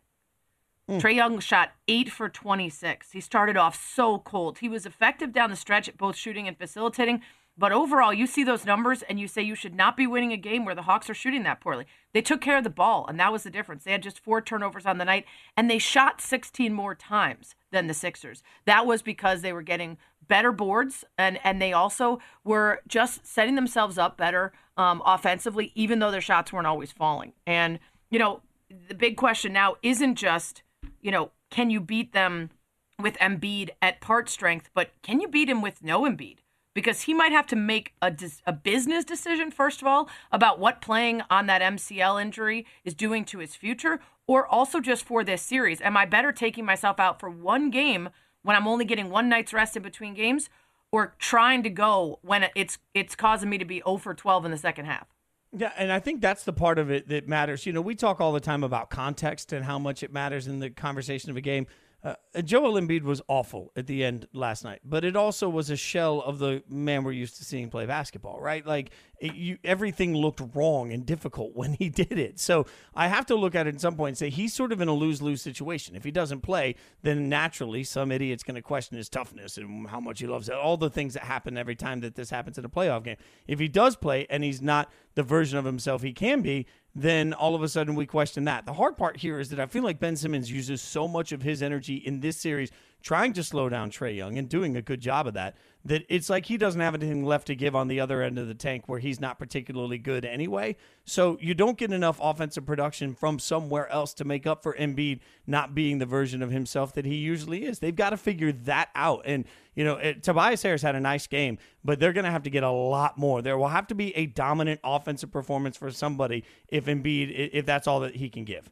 Trae 0.88 1.14
Young 1.14 1.38
shot 1.40 1.72
eight 1.88 2.10
for 2.10 2.28
26. 2.28 3.12
He 3.12 3.20
started 3.20 3.56
off 3.56 3.82
so 3.94 4.18
cold. 4.18 4.58
He 4.58 4.68
was 4.68 4.84
effective 4.84 5.32
down 5.32 5.50
the 5.50 5.56
stretch 5.56 5.88
at 5.88 5.96
both 5.96 6.16
shooting 6.16 6.46
and 6.46 6.58
facilitating. 6.58 7.22
But 7.56 7.72
overall, 7.72 8.12
you 8.12 8.26
see 8.26 8.42
those 8.42 8.66
numbers 8.66 9.02
and 9.02 9.18
you 9.20 9.28
say 9.28 9.40
you 9.40 9.54
should 9.54 9.76
not 9.76 9.96
be 9.96 10.06
winning 10.08 10.32
a 10.32 10.36
game 10.36 10.64
where 10.64 10.74
the 10.74 10.82
Hawks 10.82 11.08
are 11.08 11.14
shooting 11.14 11.44
that 11.44 11.60
poorly. 11.60 11.86
They 12.12 12.20
took 12.20 12.40
care 12.40 12.58
of 12.58 12.64
the 12.64 12.70
ball, 12.70 13.06
and 13.08 13.18
that 13.20 13.32
was 13.32 13.44
the 13.44 13.50
difference. 13.50 13.84
They 13.84 13.92
had 13.92 14.02
just 14.02 14.18
four 14.18 14.40
turnovers 14.40 14.86
on 14.86 14.98
the 14.98 15.04
night, 15.04 15.24
and 15.56 15.70
they 15.70 15.78
shot 15.78 16.20
16 16.20 16.72
more 16.72 16.96
times 16.96 17.54
than 17.70 17.86
the 17.86 17.94
Sixers. 17.94 18.42
That 18.64 18.86
was 18.86 19.02
because 19.02 19.40
they 19.40 19.52
were 19.52 19.62
getting 19.62 19.98
better 20.26 20.50
boards, 20.50 21.04
and, 21.16 21.38
and 21.44 21.62
they 21.62 21.72
also 21.72 22.18
were 22.42 22.80
just 22.88 23.24
setting 23.24 23.54
themselves 23.54 23.98
up 23.98 24.16
better 24.16 24.52
um, 24.76 25.00
offensively, 25.06 25.70
even 25.76 26.00
though 26.00 26.10
their 26.10 26.20
shots 26.20 26.52
weren't 26.52 26.66
always 26.66 26.90
falling. 26.90 27.34
And, 27.46 27.78
you 28.10 28.18
know, 28.18 28.40
the 28.88 28.94
big 28.94 29.16
question 29.16 29.52
now 29.52 29.76
isn't 29.82 30.16
just 30.16 30.64
you 31.04 31.12
know, 31.12 31.30
can 31.50 31.70
you 31.70 31.80
beat 31.80 32.12
them 32.12 32.50
with 32.98 33.16
Embiid 33.18 33.70
at 33.82 34.00
part 34.00 34.28
strength, 34.28 34.70
but 34.74 34.90
can 35.02 35.20
you 35.20 35.28
beat 35.28 35.48
him 35.48 35.60
with 35.60 35.84
no 35.84 36.02
Embiid? 36.02 36.38
Because 36.74 37.02
he 37.02 37.14
might 37.14 37.30
have 37.30 37.46
to 37.48 37.56
make 37.56 37.92
a, 38.02 38.12
a 38.46 38.52
business 38.52 39.04
decision, 39.04 39.52
first 39.52 39.80
of 39.80 39.86
all, 39.86 40.08
about 40.32 40.58
what 40.58 40.80
playing 40.80 41.22
on 41.30 41.46
that 41.46 41.62
MCL 41.62 42.20
injury 42.20 42.66
is 42.84 42.94
doing 42.94 43.24
to 43.26 43.38
his 43.38 43.54
future, 43.54 44.00
or 44.26 44.46
also 44.46 44.80
just 44.80 45.04
for 45.04 45.22
this 45.22 45.42
series. 45.42 45.80
Am 45.82 45.96
I 45.96 46.06
better 46.06 46.32
taking 46.32 46.64
myself 46.64 46.98
out 46.98 47.20
for 47.20 47.28
one 47.30 47.70
game 47.70 48.08
when 48.42 48.56
I'm 48.56 48.66
only 48.66 48.84
getting 48.84 49.10
one 49.10 49.28
night's 49.28 49.52
rest 49.52 49.76
in 49.76 49.82
between 49.82 50.14
games, 50.14 50.48
or 50.90 51.14
trying 51.18 51.62
to 51.64 51.70
go 51.70 52.18
when 52.22 52.46
it's 52.56 52.78
it's 52.94 53.14
causing 53.14 53.50
me 53.50 53.58
to 53.58 53.64
be 53.64 53.82
0 53.84 53.98
for 53.98 54.14
12 54.14 54.46
in 54.46 54.50
the 54.50 54.58
second 54.58 54.86
half? 54.86 55.13
Yeah, 55.56 55.72
and 55.76 55.92
I 55.92 56.00
think 56.00 56.20
that's 56.20 56.44
the 56.44 56.52
part 56.52 56.78
of 56.78 56.90
it 56.90 57.08
that 57.08 57.28
matters. 57.28 57.64
You 57.64 57.72
know, 57.72 57.80
we 57.80 57.94
talk 57.94 58.20
all 58.20 58.32
the 58.32 58.40
time 58.40 58.64
about 58.64 58.90
context 58.90 59.52
and 59.52 59.64
how 59.64 59.78
much 59.78 60.02
it 60.02 60.12
matters 60.12 60.48
in 60.48 60.58
the 60.58 60.68
conversation 60.70 61.30
of 61.30 61.36
a 61.36 61.40
game. 61.40 61.66
Uh, 62.02 62.14
Joel 62.42 62.74
Embiid 62.74 63.02
was 63.02 63.22
awful 63.28 63.72
at 63.76 63.86
the 63.86 64.04
end 64.04 64.26
last 64.34 64.62
night, 64.62 64.80
but 64.84 65.04
it 65.04 65.16
also 65.16 65.48
was 65.48 65.70
a 65.70 65.76
shell 65.76 66.20
of 66.20 66.38
the 66.38 66.62
man 66.68 67.02
we're 67.02 67.12
used 67.12 67.38
to 67.38 67.44
seeing 67.44 67.70
play 67.70 67.86
basketball, 67.86 68.40
right? 68.40 68.66
Like 68.66 68.90
it, 69.24 69.34
you, 69.34 69.58
everything 69.64 70.14
looked 70.14 70.42
wrong 70.54 70.92
and 70.92 71.06
difficult 71.06 71.52
when 71.54 71.72
he 71.74 71.88
did 72.04 72.18
it. 72.18 72.38
So 72.38 72.66
I 72.94 73.08
have 73.08 73.26
to 73.26 73.34
look 73.34 73.54
at 73.54 73.66
it 73.66 73.74
at 73.74 73.80
some 73.80 73.96
point 73.96 74.10
and 74.10 74.18
say 74.18 74.30
he's 74.30 74.52
sort 74.52 74.70
of 74.70 74.80
in 74.80 74.88
a 74.88 74.92
lose 74.92 75.22
lose 75.22 75.40
situation. 75.40 75.96
If 75.96 76.04
he 76.04 76.10
doesn't 76.10 76.42
play, 76.42 76.74
then 77.02 77.28
naturally 77.28 77.84
some 77.84 78.12
idiot's 78.12 78.42
going 78.42 78.56
to 78.56 78.62
question 78.62 78.96
his 78.96 79.08
toughness 79.08 79.56
and 79.56 79.88
how 79.88 80.00
much 80.00 80.20
he 80.20 80.26
loves 80.26 80.48
it. 80.48 80.54
All 80.54 80.76
the 80.76 80.90
things 80.90 81.14
that 81.14 81.24
happen 81.24 81.56
every 81.56 81.74
time 81.74 82.00
that 82.00 82.14
this 82.14 82.30
happens 82.30 82.58
in 82.58 82.64
a 82.64 82.68
playoff 82.68 83.04
game. 83.04 83.16
If 83.46 83.58
he 83.58 83.68
does 83.68 83.96
play 83.96 84.26
and 84.28 84.44
he's 84.44 84.60
not 84.60 84.92
the 85.14 85.22
version 85.22 85.58
of 85.58 85.64
himself 85.64 86.02
he 86.02 86.12
can 86.12 86.42
be, 86.42 86.66
then 86.94 87.32
all 87.32 87.54
of 87.54 87.62
a 87.62 87.68
sudden 87.68 87.94
we 87.94 88.06
question 88.06 88.44
that. 88.44 88.66
The 88.66 88.74
hard 88.74 88.96
part 88.96 89.16
here 89.16 89.40
is 89.40 89.48
that 89.50 89.58
I 89.58 89.66
feel 89.66 89.82
like 89.82 89.98
Ben 89.98 90.16
Simmons 90.16 90.50
uses 90.50 90.80
so 90.82 91.08
much 91.08 91.32
of 91.32 91.42
his 91.42 91.62
energy 91.62 91.96
in 91.96 92.20
this 92.20 92.36
series 92.36 92.70
trying 93.04 93.34
to 93.34 93.44
slow 93.44 93.68
down 93.68 93.90
Trae 93.90 94.16
Young 94.16 94.38
and 94.38 94.48
doing 94.48 94.76
a 94.76 94.82
good 94.82 94.98
job 94.98 95.26
of 95.26 95.34
that, 95.34 95.54
that 95.84 96.02
it's 96.08 96.30
like 96.30 96.46
he 96.46 96.56
doesn't 96.56 96.80
have 96.80 96.94
anything 96.94 97.22
left 97.22 97.46
to 97.48 97.54
give 97.54 97.76
on 97.76 97.86
the 97.86 98.00
other 98.00 98.22
end 98.22 98.38
of 98.38 98.48
the 98.48 98.54
tank 98.54 98.84
where 98.86 98.98
he's 98.98 99.20
not 99.20 99.38
particularly 99.38 99.98
good 99.98 100.24
anyway. 100.24 100.74
So 101.04 101.36
you 101.38 101.52
don't 101.52 101.76
get 101.76 101.92
enough 101.92 102.18
offensive 102.22 102.64
production 102.64 103.14
from 103.14 103.38
somewhere 103.38 103.90
else 103.90 104.14
to 104.14 104.24
make 104.24 104.46
up 104.46 104.62
for 104.62 104.72
Embiid 104.72 105.20
not 105.46 105.74
being 105.74 105.98
the 105.98 106.06
version 106.06 106.42
of 106.42 106.50
himself 106.50 106.94
that 106.94 107.04
he 107.04 107.16
usually 107.16 107.66
is. 107.66 107.78
They've 107.78 107.94
got 107.94 108.10
to 108.10 108.16
figure 108.16 108.52
that 108.52 108.88
out. 108.94 109.20
And, 109.26 109.44
you 109.74 109.84
know, 109.84 109.96
it, 109.96 110.22
Tobias 110.22 110.62
Harris 110.62 110.80
had 110.80 110.94
a 110.94 111.00
nice 111.00 111.26
game, 111.26 111.58
but 111.84 112.00
they're 112.00 112.14
going 112.14 112.24
to 112.24 112.30
have 112.30 112.44
to 112.44 112.50
get 112.50 112.62
a 112.62 112.70
lot 112.70 113.18
more. 113.18 113.42
There 113.42 113.58
will 113.58 113.68
have 113.68 113.86
to 113.88 113.94
be 113.94 114.16
a 114.16 114.24
dominant 114.24 114.80
offensive 114.82 115.30
performance 115.30 115.76
for 115.76 115.90
somebody 115.90 116.42
if 116.68 116.86
Embiid, 116.86 117.50
if 117.52 117.66
that's 117.66 117.86
all 117.86 118.00
that 118.00 118.16
he 118.16 118.30
can 118.30 118.44
give. 118.44 118.70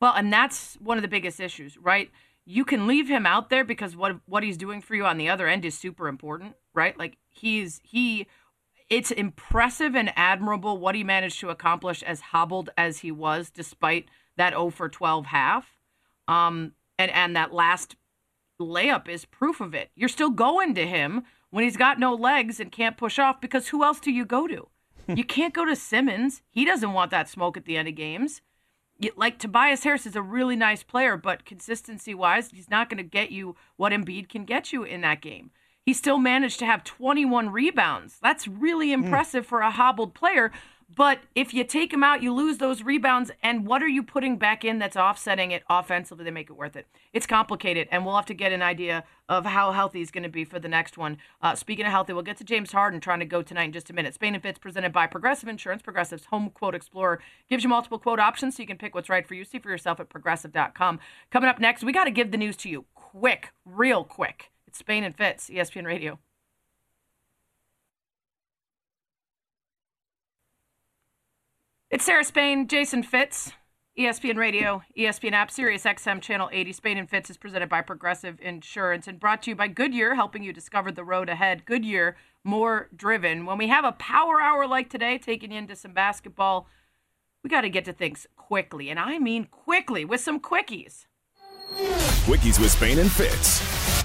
Well, 0.00 0.14
and 0.14 0.32
that's 0.32 0.76
one 0.76 0.96
of 0.96 1.02
the 1.02 1.08
biggest 1.08 1.40
issues, 1.40 1.76
right? 1.76 2.10
You 2.50 2.64
can 2.64 2.86
leave 2.86 3.08
him 3.08 3.26
out 3.26 3.50
there 3.50 3.62
because 3.62 3.94
what 3.94 4.20
what 4.24 4.42
he's 4.42 4.56
doing 4.56 4.80
for 4.80 4.94
you 4.94 5.04
on 5.04 5.18
the 5.18 5.28
other 5.28 5.46
end 5.46 5.66
is 5.66 5.76
super 5.76 6.08
important, 6.08 6.54
right? 6.72 6.98
Like 6.98 7.18
he's 7.28 7.78
he 7.84 8.26
it's 8.88 9.10
impressive 9.10 9.94
and 9.94 10.10
admirable 10.16 10.78
what 10.78 10.94
he 10.94 11.04
managed 11.04 11.40
to 11.40 11.50
accomplish 11.50 12.02
as 12.02 12.20
hobbled 12.20 12.70
as 12.78 13.00
he 13.00 13.12
was 13.12 13.50
despite 13.50 14.06
that 14.38 14.54
0 14.54 14.70
for 14.70 14.88
12 14.88 15.26
half. 15.26 15.76
Um 16.26 16.72
and 16.98 17.10
and 17.10 17.36
that 17.36 17.52
last 17.52 17.96
layup 18.58 19.08
is 19.08 19.26
proof 19.26 19.60
of 19.60 19.74
it. 19.74 19.90
You're 19.94 20.08
still 20.08 20.30
going 20.30 20.74
to 20.76 20.86
him 20.86 21.24
when 21.50 21.64
he's 21.64 21.76
got 21.76 22.00
no 22.00 22.14
legs 22.14 22.60
and 22.60 22.72
can't 22.72 22.96
push 22.96 23.18
off 23.18 23.42
because 23.42 23.68
who 23.68 23.84
else 23.84 24.00
do 24.00 24.10
you 24.10 24.24
go 24.24 24.46
to? 24.48 24.68
you 25.14 25.24
can't 25.24 25.52
go 25.52 25.66
to 25.66 25.76
Simmons. 25.76 26.40
He 26.48 26.64
doesn't 26.64 26.94
want 26.94 27.10
that 27.10 27.28
smoke 27.28 27.58
at 27.58 27.66
the 27.66 27.76
end 27.76 27.88
of 27.88 27.94
games 27.94 28.40
like 29.16 29.38
Tobias 29.38 29.84
Harris 29.84 30.06
is 30.06 30.16
a 30.16 30.22
really 30.22 30.56
nice 30.56 30.82
player, 30.82 31.16
but 31.16 31.44
consistency 31.44 32.14
wise, 32.14 32.50
he's 32.50 32.70
not 32.70 32.88
going 32.88 32.98
to 32.98 33.02
get 33.02 33.30
you 33.30 33.56
what 33.76 33.92
Embiid 33.92 34.28
can 34.28 34.44
get 34.44 34.72
you 34.72 34.82
in 34.82 35.00
that 35.02 35.20
game. 35.20 35.50
He 35.84 35.94
still 35.94 36.18
managed 36.18 36.58
to 36.58 36.66
have 36.66 36.84
21 36.84 37.50
rebounds. 37.50 38.18
That's 38.22 38.48
really 38.48 38.92
hmm. 38.92 39.04
impressive 39.04 39.46
for 39.46 39.60
a 39.60 39.70
hobbled 39.70 40.14
player. 40.14 40.52
But 40.94 41.20
if 41.34 41.52
you 41.52 41.64
take 41.64 41.92
him 41.92 42.02
out, 42.02 42.22
you 42.22 42.32
lose 42.32 42.58
those 42.58 42.82
rebounds. 42.82 43.30
And 43.42 43.66
what 43.66 43.82
are 43.82 43.88
you 43.88 44.02
putting 44.02 44.38
back 44.38 44.64
in 44.64 44.78
that's 44.78 44.96
offsetting 44.96 45.50
it 45.50 45.62
offensively 45.68 46.24
to 46.24 46.30
make 46.30 46.48
it 46.48 46.54
worth 46.54 46.76
it? 46.76 46.86
It's 47.12 47.26
complicated, 47.26 47.88
and 47.90 48.04
we'll 48.04 48.16
have 48.16 48.24
to 48.26 48.34
get 48.34 48.52
an 48.52 48.62
idea 48.62 49.04
of 49.28 49.44
how 49.44 49.72
healthy 49.72 49.98
he's 49.98 50.10
going 50.10 50.22
to 50.22 50.30
be 50.30 50.44
for 50.44 50.58
the 50.58 50.68
next 50.68 50.96
one. 50.96 51.18
Uh, 51.42 51.54
speaking 51.54 51.84
of 51.84 51.92
healthy, 51.92 52.14
we'll 52.14 52.22
get 52.22 52.38
to 52.38 52.44
James 52.44 52.72
Harden 52.72 53.00
trying 53.00 53.18
to 53.18 53.26
go 53.26 53.42
tonight 53.42 53.64
in 53.64 53.72
just 53.72 53.90
a 53.90 53.92
minute. 53.92 54.14
Spain 54.14 54.34
and 54.34 54.42
Fitz 54.42 54.58
presented 54.58 54.92
by 54.92 55.06
Progressive 55.06 55.48
Insurance. 55.48 55.82
Progressive's 55.82 56.24
Home 56.26 56.48
Quote 56.50 56.74
Explorer 56.74 57.20
gives 57.50 57.64
you 57.64 57.68
multiple 57.68 57.98
quote 57.98 58.18
options 58.18 58.56
so 58.56 58.62
you 58.62 58.66
can 58.66 58.78
pick 58.78 58.94
what's 58.94 59.10
right 59.10 59.26
for 59.26 59.34
you. 59.34 59.44
See 59.44 59.58
for 59.58 59.70
yourself 59.70 60.00
at 60.00 60.08
progressive.com. 60.08 61.00
Coming 61.30 61.50
up 61.50 61.60
next, 61.60 61.84
we 61.84 61.92
got 61.92 62.04
to 62.04 62.10
give 62.10 62.30
the 62.30 62.38
news 62.38 62.56
to 62.56 62.70
you 62.70 62.86
quick, 62.94 63.52
real 63.66 64.04
quick. 64.04 64.50
It's 64.66 64.78
Spain 64.78 65.04
and 65.04 65.14
Fitz, 65.14 65.50
ESPN 65.50 65.84
Radio. 65.84 66.18
It's 71.90 72.04
Sarah 72.04 72.22
Spain, 72.22 72.68
Jason 72.68 73.02
Fitz, 73.02 73.52
ESPN 73.98 74.36
Radio, 74.36 74.82
ESPN 74.94 75.32
app, 75.32 75.50
Sirius 75.50 75.84
XM 75.84 76.20
Channel 76.20 76.50
80. 76.52 76.72
Spain 76.74 76.98
and 76.98 77.08
Fitz 77.08 77.30
is 77.30 77.38
presented 77.38 77.70
by 77.70 77.80
Progressive 77.80 78.38
Insurance 78.42 79.08
and 79.08 79.18
brought 79.18 79.42
to 79.44 79.50
you 79.52 79.56
by 79.56 79.68
Goodyear, 79.68 80.14
helping 80.14 80.42
you 80.42 80.52
discover 80.52 80.92
the 80.92 81.02
road 81.02 81.30
ahead. 81.30 81.64
Goodyear, 81.64 82.18
more 82.44 82.90
driven. 82.94 83.46
When 83.46 83.56
we 83.56 83.68
have 83.68 83.86
a 83.86 83.92
power 83.92 84.38
hour 84.38 84.66
like 84.66 84.90
today, 84.90 85.16
taking 85.16 85.50
you 85.50 85.56
into 85.56 85.74
some 85.74 85.94
basketball, 85.94 86.68
we 87.42 87.48
got 87.48 87.62
to 87.62 87.70
get 87.70 87.86
to 87.86 87.94
things 87.94 88.26
quickly. 88.36 88.90
And 88.90 89.00
I 89.00 89.18
mean 89.18 89.46
quickly 89.46 90.04
with 90.04 90.20
some 90.20 90.40
quickies. 90.40 91.06
Quickies 92.26 92.60
with 92.60 92.70
Spain 92.70 92.98
and 92.98 93.10
Fitz. 93.10 94.04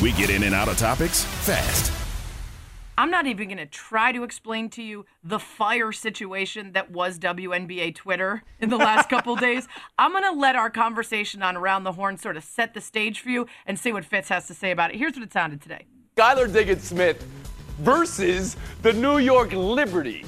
We 0.00 0.12
get 0.12 0.30
in 0.30 0.44
and 0.44 0.54
out 0.54 0.68
of 0.68 0.78
topics 0.78 1.24
fast. 1.24 2.03
I'm 2.96 3.10
not 3.10 3.26
even 3.26 3.48
going 3.48 3.58
to 3.58 3.66
try 3.66 4.12
to 4.12 4.22
explain 4.22 4.70
to 4.70 4.82
you 4.82 5.04
the 5.24 5.40
fire 5.40 5.90
situation 5.90 6.72
that 6.72 6.92
was 6.92 7.18
WNBA 7.18 7.96
Twitter 7.96 8.44
in 8.60 8.70
the 8.70 8.76
last 8.76 9.08
couple 9.08 9.34
days. 9.34 9.66
I'm 9.98 10.12
going 10.12 10.22
to 10.22 10.38
let 10.38 10.54
our 10.54 10.70
conversation 10.70 11.42
on 11.42 11.56
Around 11.56 11.84
the 11.84 11.92
Horn 11.92 12.16
sort 12.18 12.36
of 12.36 12.44
set 12.44 12.72
the 12.72 12.80
stage 12.80 13.18
for 13.18 13.30
you 13.30 13.46
and 13.66 13.78
see 13.78 13.92
what 13.92 14.04
Fitz 14.04 14.28
has 14.28 14.46
to 14.46 14.54
say 14.54 14.70
about 14.70 14.92
it. 14.92 14.96
Here's 14.96 15.14
what 15.14 15.24
it 15.24 15.32
sounded 15.32 15.60
today 15.60 15.86
Skylar 16.16 16.52
Diggins 16.52 16.84
Smith 16.84 17.26
versus 17.78 18.56
the 18.82 18.92
New 18.92 19.18
York 19.18 19.52
Liberty. 19.52 20.24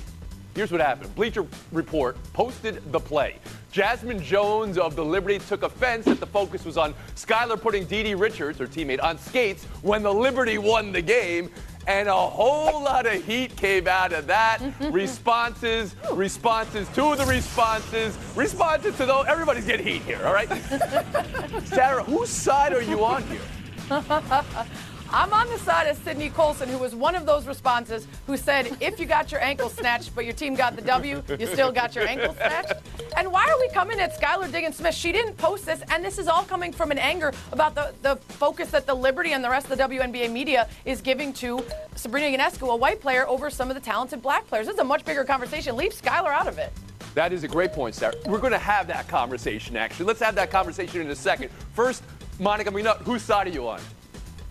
Here's 0.56 0.72
what 0.72 0.80
happened 0.80 1.14
Bleacher 1.14 1.46
Report 1.70 2.16
posted 2.32 2.82
the 2.90 2.98
play. 2.98 3.36
Jazmine 3.72 4.22
Jones 4.22 4.78
of 4.78 4.96
the 4.96 5.04
Liberty 5.04 5.38
took 5.38 5.62
offense 5.62 6.06
that 6.06 6.18
the 6.18 6.26
focus 6.26 6.64
was 6.64 6.76
on 6.76 6.94
Skylar 7.14 7.60
putting 7.60 7.86
DiDi 7.86 8.18
Richards, 8.18 8.58
her 8.58 8.66
teammate, 8.66 9.02
on 9.02 9.18
skates 9.18 9.64
when 9.82 10.02
the 10.02 10.12
Liberty 10.12 10.56
won 10.58 10.92
the 10.92 11.02
game. 11.02 11.50
And 11.86 12.08
a 12.08 12.14
whole 12.14 12.82
lot 12.82 13.06
of 13.06 13.24
heat 13.24 13.56
came 13.56 13.86
out 13.86 14.12
of 14.12 14.26
that. 14.26 14.60
responses, 14.90 15.94
responses 16.12 16.88
to 16.88 17.14
the 17.16 17.24
responses, 17.26 18.16
responses 18.34 18.96
to 18.96 19.06
those. 19.06 19.26
Everybody's 19.26 19.66
getting 19.66 19.86
heat 19.86 20.02
here, 20.02 20.20
all 20.24 20.34
right? 20.34 20.48
Sarah, 21.64 22.02
whose 22.02 22.28
side 22.28 22.72
are 22.72 22.82
you 22.82 23.04
on 23.04 23.22
here? 23.24 23.40
I'm 25.10 25.32
on 25.32 25.48
the 25.48 25.58
side 25.58 25.86
of 25.86 25.96
Sydney 25.98 26.30
Colson, 26.30 26.68
who 26.68 26.78
was 26.78 26.94
one 26.94 27.14
of 27.14 27.26
those 27.26 27.46
responses 27.46 28.06
who 28.26 28.36
said, 28.36 28.76
if 28.80 28.98
you 28.98 29.06
got 29.06 29.30
your 29.30 29.40
ankle 29.40 29.68
snatched, 29.68 30.14
but 30.14 30.24
your 30.24 30.34
team 30.34 30.54
got 30.54 30.74
the 30.76 30.82
W, 30.82 31.22
you 31.38 31.46
still 31.46 31.70
got 31.70 31.94
your 31.94 32.06
ankle 32.06 32.34
snatched. 32.34 32.74
And 33.16 33.30
why 33.30 33.48
are 33.48 33.58
we 33.58 33.68
coming 33.68 34.00
at 34.00 34.20
Skylar 34.20 34.50
Diggins 34.50 34.76
Smith? 34.76 34.94
She 34.94 35.12
didn't 35.12 35.36
post 35.36 35.66
this, 35.66 35.82
and 35.90 36.04
this 36.04 36.18
is 36.18 36.28
all 36.28 36.42
coming 36.42 36.72
from 36.72 36.90
an 36.90 36.98
anger 36.98 37.32
about 37.52 37.74
the, 37.74 37.94
the 38.02 38.16
focus 38.16 38.70
that 38.72 38.86
the 38.86 38.94
Liberty 38.94 39.32
and 39.32 39.42
the 39.42 39.50
rest 39.50 39.70
of 39.70 39.78
the 39.78 39.84
WNBA 39.84 40.30
media 40.30 40.68
is 40.84 41.00
giving 41.00 41.32
to 41.34 41.64
Sabrina 41.94 42.36
Ionescu, 42.36 42.68
a 42.68 42.76
white 42.76 43.00
player, 43.00 43.26
over 43.28 43.48
some 43.48 43.70
of 43.70 43.74
the 43.74 43.80
talented 43.80 44.20
black 44.20 44.46
players. 44.46 44.66
This 44.66 44.74
is 44.74 44.80
a 44.80 44.84
much 44.84 45.04
bigger 45.04 45.24
conversation. 45.24 45.76
Leave 45.76 45.92
Skylar 45.92 46.32
out 46.32 46.48
of 46.48 46.58
it. 46.58 46.72
That 47.14 47.32
is 47.32 47.44
a 47.44 47.48
great 47.48 47.72
point, 47.72 47.94
Sarah. 47.94 48.14
We're 48.26 48.40
going 48.40 48.52
to 48.52 48.58
have 48.58 48.86
that 48.88 49.08
conversation, 49.08 49.76
actually. 49.76 50.04
Let's 50.06 50.20
have 50.20 50.34
that 50.34 50.50
conversation 50.50 51.00
in 51.00 51.08
a 51.08 51.16
second. 51.16 51.50
First, 51.72 52.02
Monica 52.38 52.70
Mina, 52.70 52.94
whose 53.04 53.22
side 53.22 53.46
are 53.46 53.50
you 53.50 53.66
on? 53.66 53.80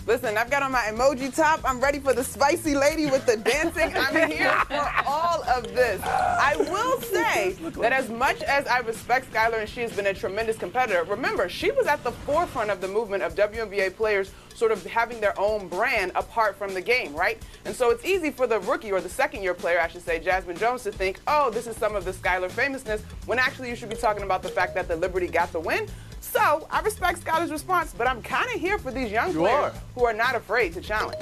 Listen, 0.08 0.38
I've 0.38 0.52
got 0.52 0.62
on 0.62 0.72
my 0.72 0.82
emoji 0.82 1.36
top. 1.36 1.62
I'm 1.66 1.80
ready 1.80 1.98
for 1.98 2.14
the 2.14 2.24
spicy 2.24 2.76
lady 2.76 3.08
with 3.08 3.26
the 3.26 3.38
dancing. 3.38 3.92
I'm 3.96 4.30
here 4.32 4.52
for 4.68 4.92
all 5.08 5.44
of 5.46 5.64
this. 5.74 6.00
I 6.04 6.56
will 6.58 7.02
say 7.02 7.54
that 7.80 7.92
as 7.92 8.08
much 8.10 8.44
as 8.44 8.68
I 8.68 8.80
respect 8.80 9.34
Skylar 9.34 9.62
and 9.62 9.70
she 9.70 9.82
has 9.82 9.92
been 9.94 10.06
a 10.06 10.14
tremendous 10.14 10.58
competitor, 10.58 11.04
remember, 11.06 11.50
she 11.50 11.72
was 11.72 11.88
at 11.88 12.04
the 12.04 12.12
forefront 12.12 12.70
of 12.70 12.82
the 12.82 12.88
movement 12.88 13.24
of 13.24 13.34
WNBA 13.34 13.96
players 13.96 14.32
sort 14.54 14.72
of 14.72 14.86
having 14.86 15.20
their 15.20 15.38
own 15.40 15.68
brand 15.68 16.12
apart 16.14 16.56
from 16.56 16.76
the 16.76 16.82
game, 16.82 17.14
right? 17.16 17.42
And 17.66 17.76
so 17.76 17.90
it's 17.90 18.06
easy 18.06 18.30
for 18.30 18.46
the 18.46 18.60
rookie 18.60 18.92
or 18.92 19.02
the 19.02 19.10
second 19.10 19.42
year 19.42 19.56
player, 19.56 19.82
I 19.82 19.88
should 19.88 20.04
say, 20.04 20.20
Jazmine 20.20 20.60
Jones, 20.60 20.84
to 20.84 20.92
think, 20.92 21.20
oh, 21.28 21.50
this 21.50 21.66
is 21.66 21.76
some 21.78 21.96
of 21.96 22.06
the 22.06 22.12
Skylar 22.12 22.52
famousness, 22.52 23.02
when 23.26 23.40
actually 23.40 23.70
you 23.70 23.76
should 23.76 23.90
be 23.90 23.96
talking 23.96 24.24
about 24.24 24.44
the 24.44 24.50
fact 24.50 24.76
that 24.76 24.88
the 24.88 24.96
Liberty 24.96 25.28
got 25.28 25.52
the 25.52 25.60
win. 25.60 25.88
So 26.32 26.68
I 26.72 26.82
respect 26.82 27.24
Skylar's 27.24 27.52
response, 27.52 27.94
but 27.98 28.08
I'm 28.08 28.22
kind 28.22 28.48
of 28.54 28.60
here 28.60 28.78
for 28.78 28.92
these 28.92 29.12
young 29.12 29.32
You 29.32 29.40
players 29.40 29.74
are. 29.74 29.82
who 29.94 30.06
are 30.06 30.14
not 30.14 30.36
afraid 30.36 30.74
to 30.74 30.82
challenge. 30.82 31.22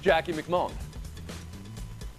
Jackie 0.00 0.32
MacMullan. 0.32 0.72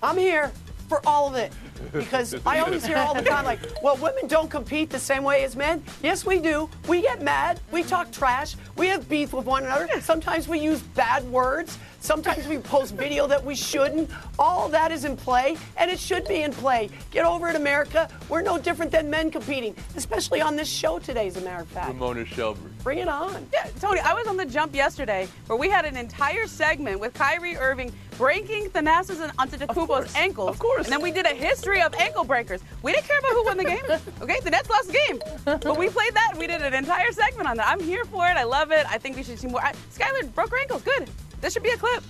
I'm 0.04 0.18
here 0.18 0.52
for 0.88 1.06
all 1.06 1.28
of 1.28 1.36
it 1.36 1.52
because 1.92 2.36
I 2.46 2.60
always 2.60 2.86
hear 2.86 2.98
all 2.98 3.14
the 3.16 3.22
time 3.24 3.44
like, 3.46 3.60
well, 3.82 3.98
women 3.98 4.28
don't 4.28 4.50
compete 4.50 4.90
the 4.90 5.00
same 5.00 5.24
way 5.24 5.44
as 5.44 5.56
men. 5.56 5.84
Yes, 6.04 6.26
we 6.26 6.40
do. 6.40 6.70
We 6.88 7.02
get 7.02 7.22
mad. 7.22 7.60
We 7.72 7.82
talk 7.84 8.12
trash. 8.12 8.56
We 8.78 8.88
have 8.88 9.10
beef 9.10 9.34
with 9.34 9.46
one 9.46 9.64
another. 9.64 10.00
Sometimes 10.02 10.48
we 10.48 10.60
use 10.60 10.82
bad 10.82 11.24
words. 11.26 11.78
Sometimes 12.02 12.48
we 12.48 12.58
post 12.58 12.96
video 12.96 13.28
that 13.28 13.46
we 13.46 13.54
shouldn't. 13.54 14.10
All 14.40 14.68
that 14.70 14.92
is 14.92 15.06
in 15.06 15.16
play, 15.16 15.56
and 15.78 15.90
it 15.90 16.00
should 16.00 16.28
be 16.28 16.42
in 16.42 16.52
play. 16.52 16.90
Get 17.12 17.26
over 17.28 17.48
it, 17.48 17.56
America. 17.56 18.10
We're 18.28 18.42
no 18.42 18.58
different 18.58 18.92
than 18.92 19.08
men 19.08 19.30
competing, 19.30 19.76
especially 19.96 20.42
on 20.42 20.56
this 20.56 20.68
show 20.68 20.98
today, 20.98 21.28
as 21.28 21.38
a 21.38 21.42
matter 21.42 21.62
of 21.62 21.68
fact. 21.68 21.90
Ramona 21.90 22.26
Shelburne. 22.26 22.74
Bring 22.84 22.98
it 22.98 23.08
on. 23.08 23.48
Yeah, 23.54 23.68
Tony, 23.80 24.00
I 24.00 24.16
was 24.16 24.26
on 24.26 24.36
the 24.36 24.48
jump 24.48 24.74
yesterday 24.74 25.28
where 25.46 25.60
we 25.60 25.70
had 25.70 25.86
an 25.86 25.96
entire 25.96 26.48
segment 26.48 27.00
with 27.00 27.14
Kyrie 27.14 27.56
Irving 27.56 27.94
breaking 28.18 28.72
Thanasis 28.72 29.22
and 29.22 29.32
Antetokounmpo's 29.38 29.88
course, 29.88 30.16
ankles. 30.16 30.50
of 30.50 30.58
course. 30.58 30.86
And 30.86 30.92
then 30.94 31.04
we 31.04 31.12
did 31.12 31.28
a 31.28 31.36
history 31.36 31.84
of 31.84 31.94
ankle 31.96 32.24
breakers. 32.24 32.62
We 32.82 32.94
didn't 32.94 33.08
care 33.08 33.20
about 33.20 33.32
who 33.32 33.46
won 33.46 33.58
the 33.58 33.64
game. 33.64 33.86
Okay, 34.22 34.40
the 34.44 34.50
Nets 34.50 34.70
lost 34.72 34.88
the 34.88 35.00
game. 35.08 35.22
But 35.46 35.78
we 35.78 35.88
played 35.90 36.16
that 36.16 36.30
and 36.32 36.40
we 36.40 36.48
did 36.48 36.64
an 36.64 36.74
entire 36.74 37.12
segment 37.12 37.48
on 37.48 37.58
that. 37.58 37.68
I'm 37.68 37.80
here 37.80 38.06
for 38.06 38.26
it. 38.26 38.38
I 38.38 38.44
love 38.44 38.72
it. 38.72 38.88
I 38.90 38.98
think 38.98 39.18
we 39.18 39.24
should 39.24 39.38
see 39.38 39.48
more. 39.48 39.64
I, 39.64 39.74
Skylar 39.96 40.34
broke 40.34 40.50
her 40.50 40.60
ankles. 40.60 40.82
Good. 40.82 41.08
This 41.42 41.54
should 41.54 41.64
be 41.64 41.70
a 41.72 41.78
clip. 41.78 42.04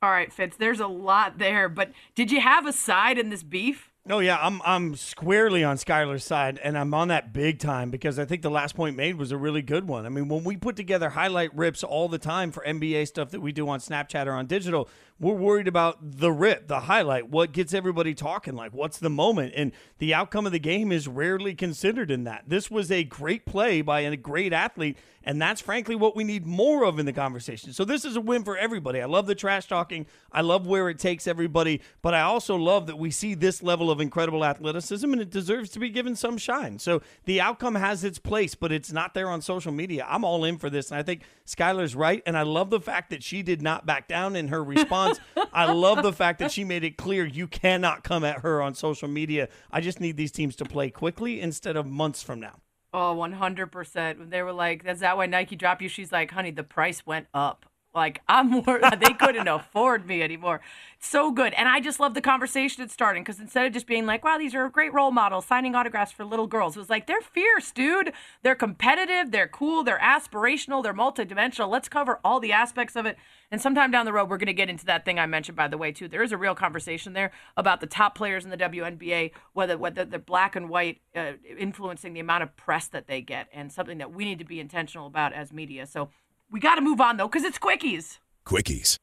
All 0.00 0.10
right, 0.10 0.32
Fitz, 0.32 0.56
there's 0.56 0.78
a 0.78 0.86
lot 0.86 1.38
there, 1.38 1.68
but 1.68 1.90
did 2.14 2.30
you 2.30 2.40
have 2.40 2.66
a 2.66 2.72
side 2.72 3.18
in 3.18 3.30
this 3.30 3.42
beef? 3.42 3.90
Oh 4.08 4.20
yeah, 4.20 4.38
I'm 4.40 4.62
I'm 4.64 4.94
squarely 4.94 5.64
on 5.64 5.76
Skylar's 5.76 6.24
side, 6.24 6.58
and 6.62 6.78
I'm 6.78 6.94
on 6.94 7.08
that 7.08 7.34
big 7.34 7.58
time 7.58 7.90
because 7.90 8.18
I 8.18 8.24
think 8.24 8.40
the 8.40 8.50
last 8.50 8.74
point 8.74 8.96
made 8.96 9.16
was 9.16 9.32
a 9.32 9.36
really 9.36 9.60
good 9.60 9.86
one. 9.86 10.06
I 10.06 10.08
mean, 10.08 10.28
when 10.28 10.44
we 10.44 10.56
put 10.56 10.76
together 10.76 11.10
highlight 11.10 11.54
rips 11.54 11.82
all 11.82 12.08
the 12.08 12.18
time 12.18 12.50
for 12.50 12.64
NBA 12.64 13.08
stuff 13.08 13.32
that 13.32 13.40
we 13.40 13.52
do 13.52 13.68
on 13.68 13.80
Snapchat 13.80 14.26
or 14.26 14.32
on 14.32 14.46
digital, 14.46 14.88
we're 15.20 15.34
worried 15.34 15.66
about 15.66 15.98
the 16.00 16.30
rip, 16.30 16.68
the 16.68 16.80
highlight, 16.80 17.28
what 17.28 17.52
gets 17.52 17.74
everybody 17.74 18.14
talking, 18.14 18.54
like 18.54 18.72
what's 18.72 18.98
the 18.98 19.10
moment, 19.10 19.52
and 19.56 19.72
the 19.98 20.14
outcome 20.14 20.46
of 20.46 20.52
the 20.52 20.60
game 20.60 20.92
is 20.92 21.08
rarely 21.08 21.54
considered 21.54 22.10
in 22.10 22.24
that. 22.24 22.44
This 22.46 22.70
was 22.70 22.90
a 22.92 23.02
great 23.02 23.44
play 23.44 23.82
by 23.82 24.00
a 24.00 24.16
great 24.16 24.52
athlete, 24.52 24.96
and 25.24 25.42
that's 25.42 25.60
frankly 25.60 25.96
what 25.96 26.14
we 26.14 26.22
need 26.22 26.46
more 26.46 26.84
of 26.84 26.98
in 26.98 27.06
the 27.06 27.12
conversation. 27.12 27.72
So 27.72 27.84
this 27.84 28.04
is 28.04 28.14
a 28.14 28.20
win 28.20 28.44
for 28.44 28.56
everybody. 28.56 29.00
I 29.00 29.06
love 29.06 29.26
the 29.26 29.34
trash 29.34 29.66
talking. 29.66 30.06
I 30.30 30.42
love 30.42 30.66
where 30.66 30.88
it 30.88 30.98
takes 30.98 31.26
everybody, 31.26 31.80
but 32.00 32.14
I 32.14 32.20
also 32.20 32.54
love 32.54 32.86
that 32.86 32.98
we 32.98 33.10
see 33.10 33.34
this 33.34 33.62
level 33.62 33.90
of 33.90 34.00
incredible 34.00 34.44
athleticism 34.44 35.12
and 35.12 35.20
it 35.20 35.30
deserves 35.30 35.70
to 35.70 35.80
be 35.80 35.90
given 35.90 36.14
some 36.14 36.38
shine. 36.38 36.78
So 36.78 37.02
the 37.24 37.40
outcome 37.40 37.74
has 37.74 38.04
its 38.04 38.18
place, 38.18 38.54
but 38.54 38.70
it's 38.70 38.92
not 38.92 39.14
there 39.14 39.28
on 39.28 39.42
social 39.42 39.72
media. 39.72 40.06
I'm 40.08 40.24
all 40.24 40.44
in 40.44 40.58
for 40.58 40.70
this, 40.70 40.90
and 40.90 40.98
I 40.98 41.02
think 41.02 41.22
Skylar's 41.44 41.96
right, 41.96 42.22
and 42.24 42.36
I 42.36 42.42
love 42.42 42.70
the 42.70 42.80
fact 42.80 43.10
that 43.10 43.22
she 43.22 43.42
did 43.42 43.62
not 43.62 43.84
back 43.84 44.06
down 44.06 44.36
in 44.36 44.48
her 44.48 44.62
response. 44.62 45.07
I 45.52 45.72
love 45.72 46.02
the 46.02 46.12
fact 46.12 46.38
that 46.40 46.52
she 46.52 46.64
made 46.64 46.84
it 46.84 46.96
clear 46.96 47.24
you 47.24 47.46
cannot 47.46 48.04
come 48.04 48.24
at 48.24 48.40
her 48.40 48.62
on 48.62 48.74
social 48.74 49.08
media. 49.08 49.48
I 49.70 49.80
just 49.80 50.00
need 50.00 50.16
these 50.16 50.32
teams 50.32 50.56
to 50.56 50.64
play 50.64 50.90
quickly 50.90 51.40
instead 51.40 51.76
of 51.76 51.86
months 51.86 52.22
from 52.22 52.40
now. 52.40 52.60
Oh, 52.92 53.14
100%. 53.16 54.30
They 54.30 54.42
were 54.42 54.52
like, 54.52 54.84
is 54.86 55.00
that 55.00 55.16
why 55.16 55.26
Nike 55.26 55.56
dropped 55.56 55.82
you? 55.82 55.88
She's 55.88 56.10
like, 56.10 56.30
honey, 56.30 56.50
the 56.50 56.62
price 56.62 57.04
went 57.04 57.26
up. 57.34 57.66
Like, 57.94 58.20
I'm 58.28 58.50
more, 58.50 58.80
they 59.00 59.14
couldn't 59.14 59.48
afford 59.48 60.06
me 60.06 60.22
anymore. 60.22 60.60
So 61.00 61.30
good. 61.30 61.52
And 61.54 61.68
I 61.68 61.80
just 61.80 62.00
love 62.00 62.14
the 62.14 62.20
conversation 62.20 62.82
it's 62.82 62.92
starting 62.92 63.22
because 63.22 63.40
instead 63.40 63.66
of 63.66 63.72
just 63.72 63.86
being 63.86 64.04
like, 64.04 64.24
wow, 64.24 64.36
these 64.36 64.54
are 64.54 64.68
great 64.68 64.92
role 64.92 65.10
models 65.10 65.46
signing 65.46 65.74
autographs 65.74 66.12
for 66.12 66.24
little 66.24 66.46
girls, 66.46 66.76
it 66.76 66.80
was 66.80 66.90
like, 66.90 67.06
they're 67.06 67.20
fierce, 67.20 67.70
dude. 67.70 68.12
They're 68.42 68.54
competitive, 68.54 69.30
they're 69.30 69.48
cool, 69.48 69.84
they're 69.84 69.98
aspirational, 70.00 70.82
they're 70.82 70.94
multidimensional. 70.94 71.68
Let's 71.70 71.88
cover 71.88 72.20
all 72.24 72.40
the 72.40 72.52
aspects 72.52 72.96
of 72.96 73.06
it. 73.06 73.16
And 73.50 73.60
sometime 73.60 73.90
down 73.90 74.04
the 74.04 74.12
road, 74.12 74.28
we're 74.28 74.36
going 74.38 74.46
to 74.46 74.52
get 74.52 74.68
into 74.68 74.84
that 74.86 75.04
thing 75.04 75.18
I 75.18 75.26
mentioned, 75.26 75.56
by 75.56 75.68
the 75.68 75.78
way, 75.78 75.92
too. 75.92 76.08
There 76.08 76.22
is 76.22 76.32
a 76.32 76.36
real 76.36 76.54
conversation 76.54 77.14
there 77.14 77.30
about 77.56 77.80
the 77.80 77.86
top 77.86 78.14
players 78.14 78.44
in 78.44 78.50
the 78.50 78.56
WNBA, 78.56 79.30
whether 79.54 79.78
whether 79.78 80.04
they're 80.04 80.18
black 80.18 80.54
and 80.54 80.68
white, 80.68 81.00
uh, 81.16 81.32
influencing 81.58 82.12
the 82.12 82.20
amount 82.20 82.42
of 82.42 82.54
press 82.56 82.88
that 82.88 83.06
they 83.06 83.22
get, 83.22 83.48
and 83.52 83.72
something 83.72 83.98
that 83.98 84.12
we 84.12 84.24
need 84.24 84.38
to 84.40 84.44
be 84.44 84.60
intentional 84.60 85.06
about 85.06 85.32
as 85.32 85.52
media. 85.52 85.86
So 85.86 86.10
we 86.50 86.60
got 86.60 86.76
to 86.76 86.80
move 86.80 87.00
on 87.00 87.16
though, 87.16 87.28
because 87.28 87.44
it's 87.44 87.58
quickies. 87.58 88.18
Quickies. 88.44 88.96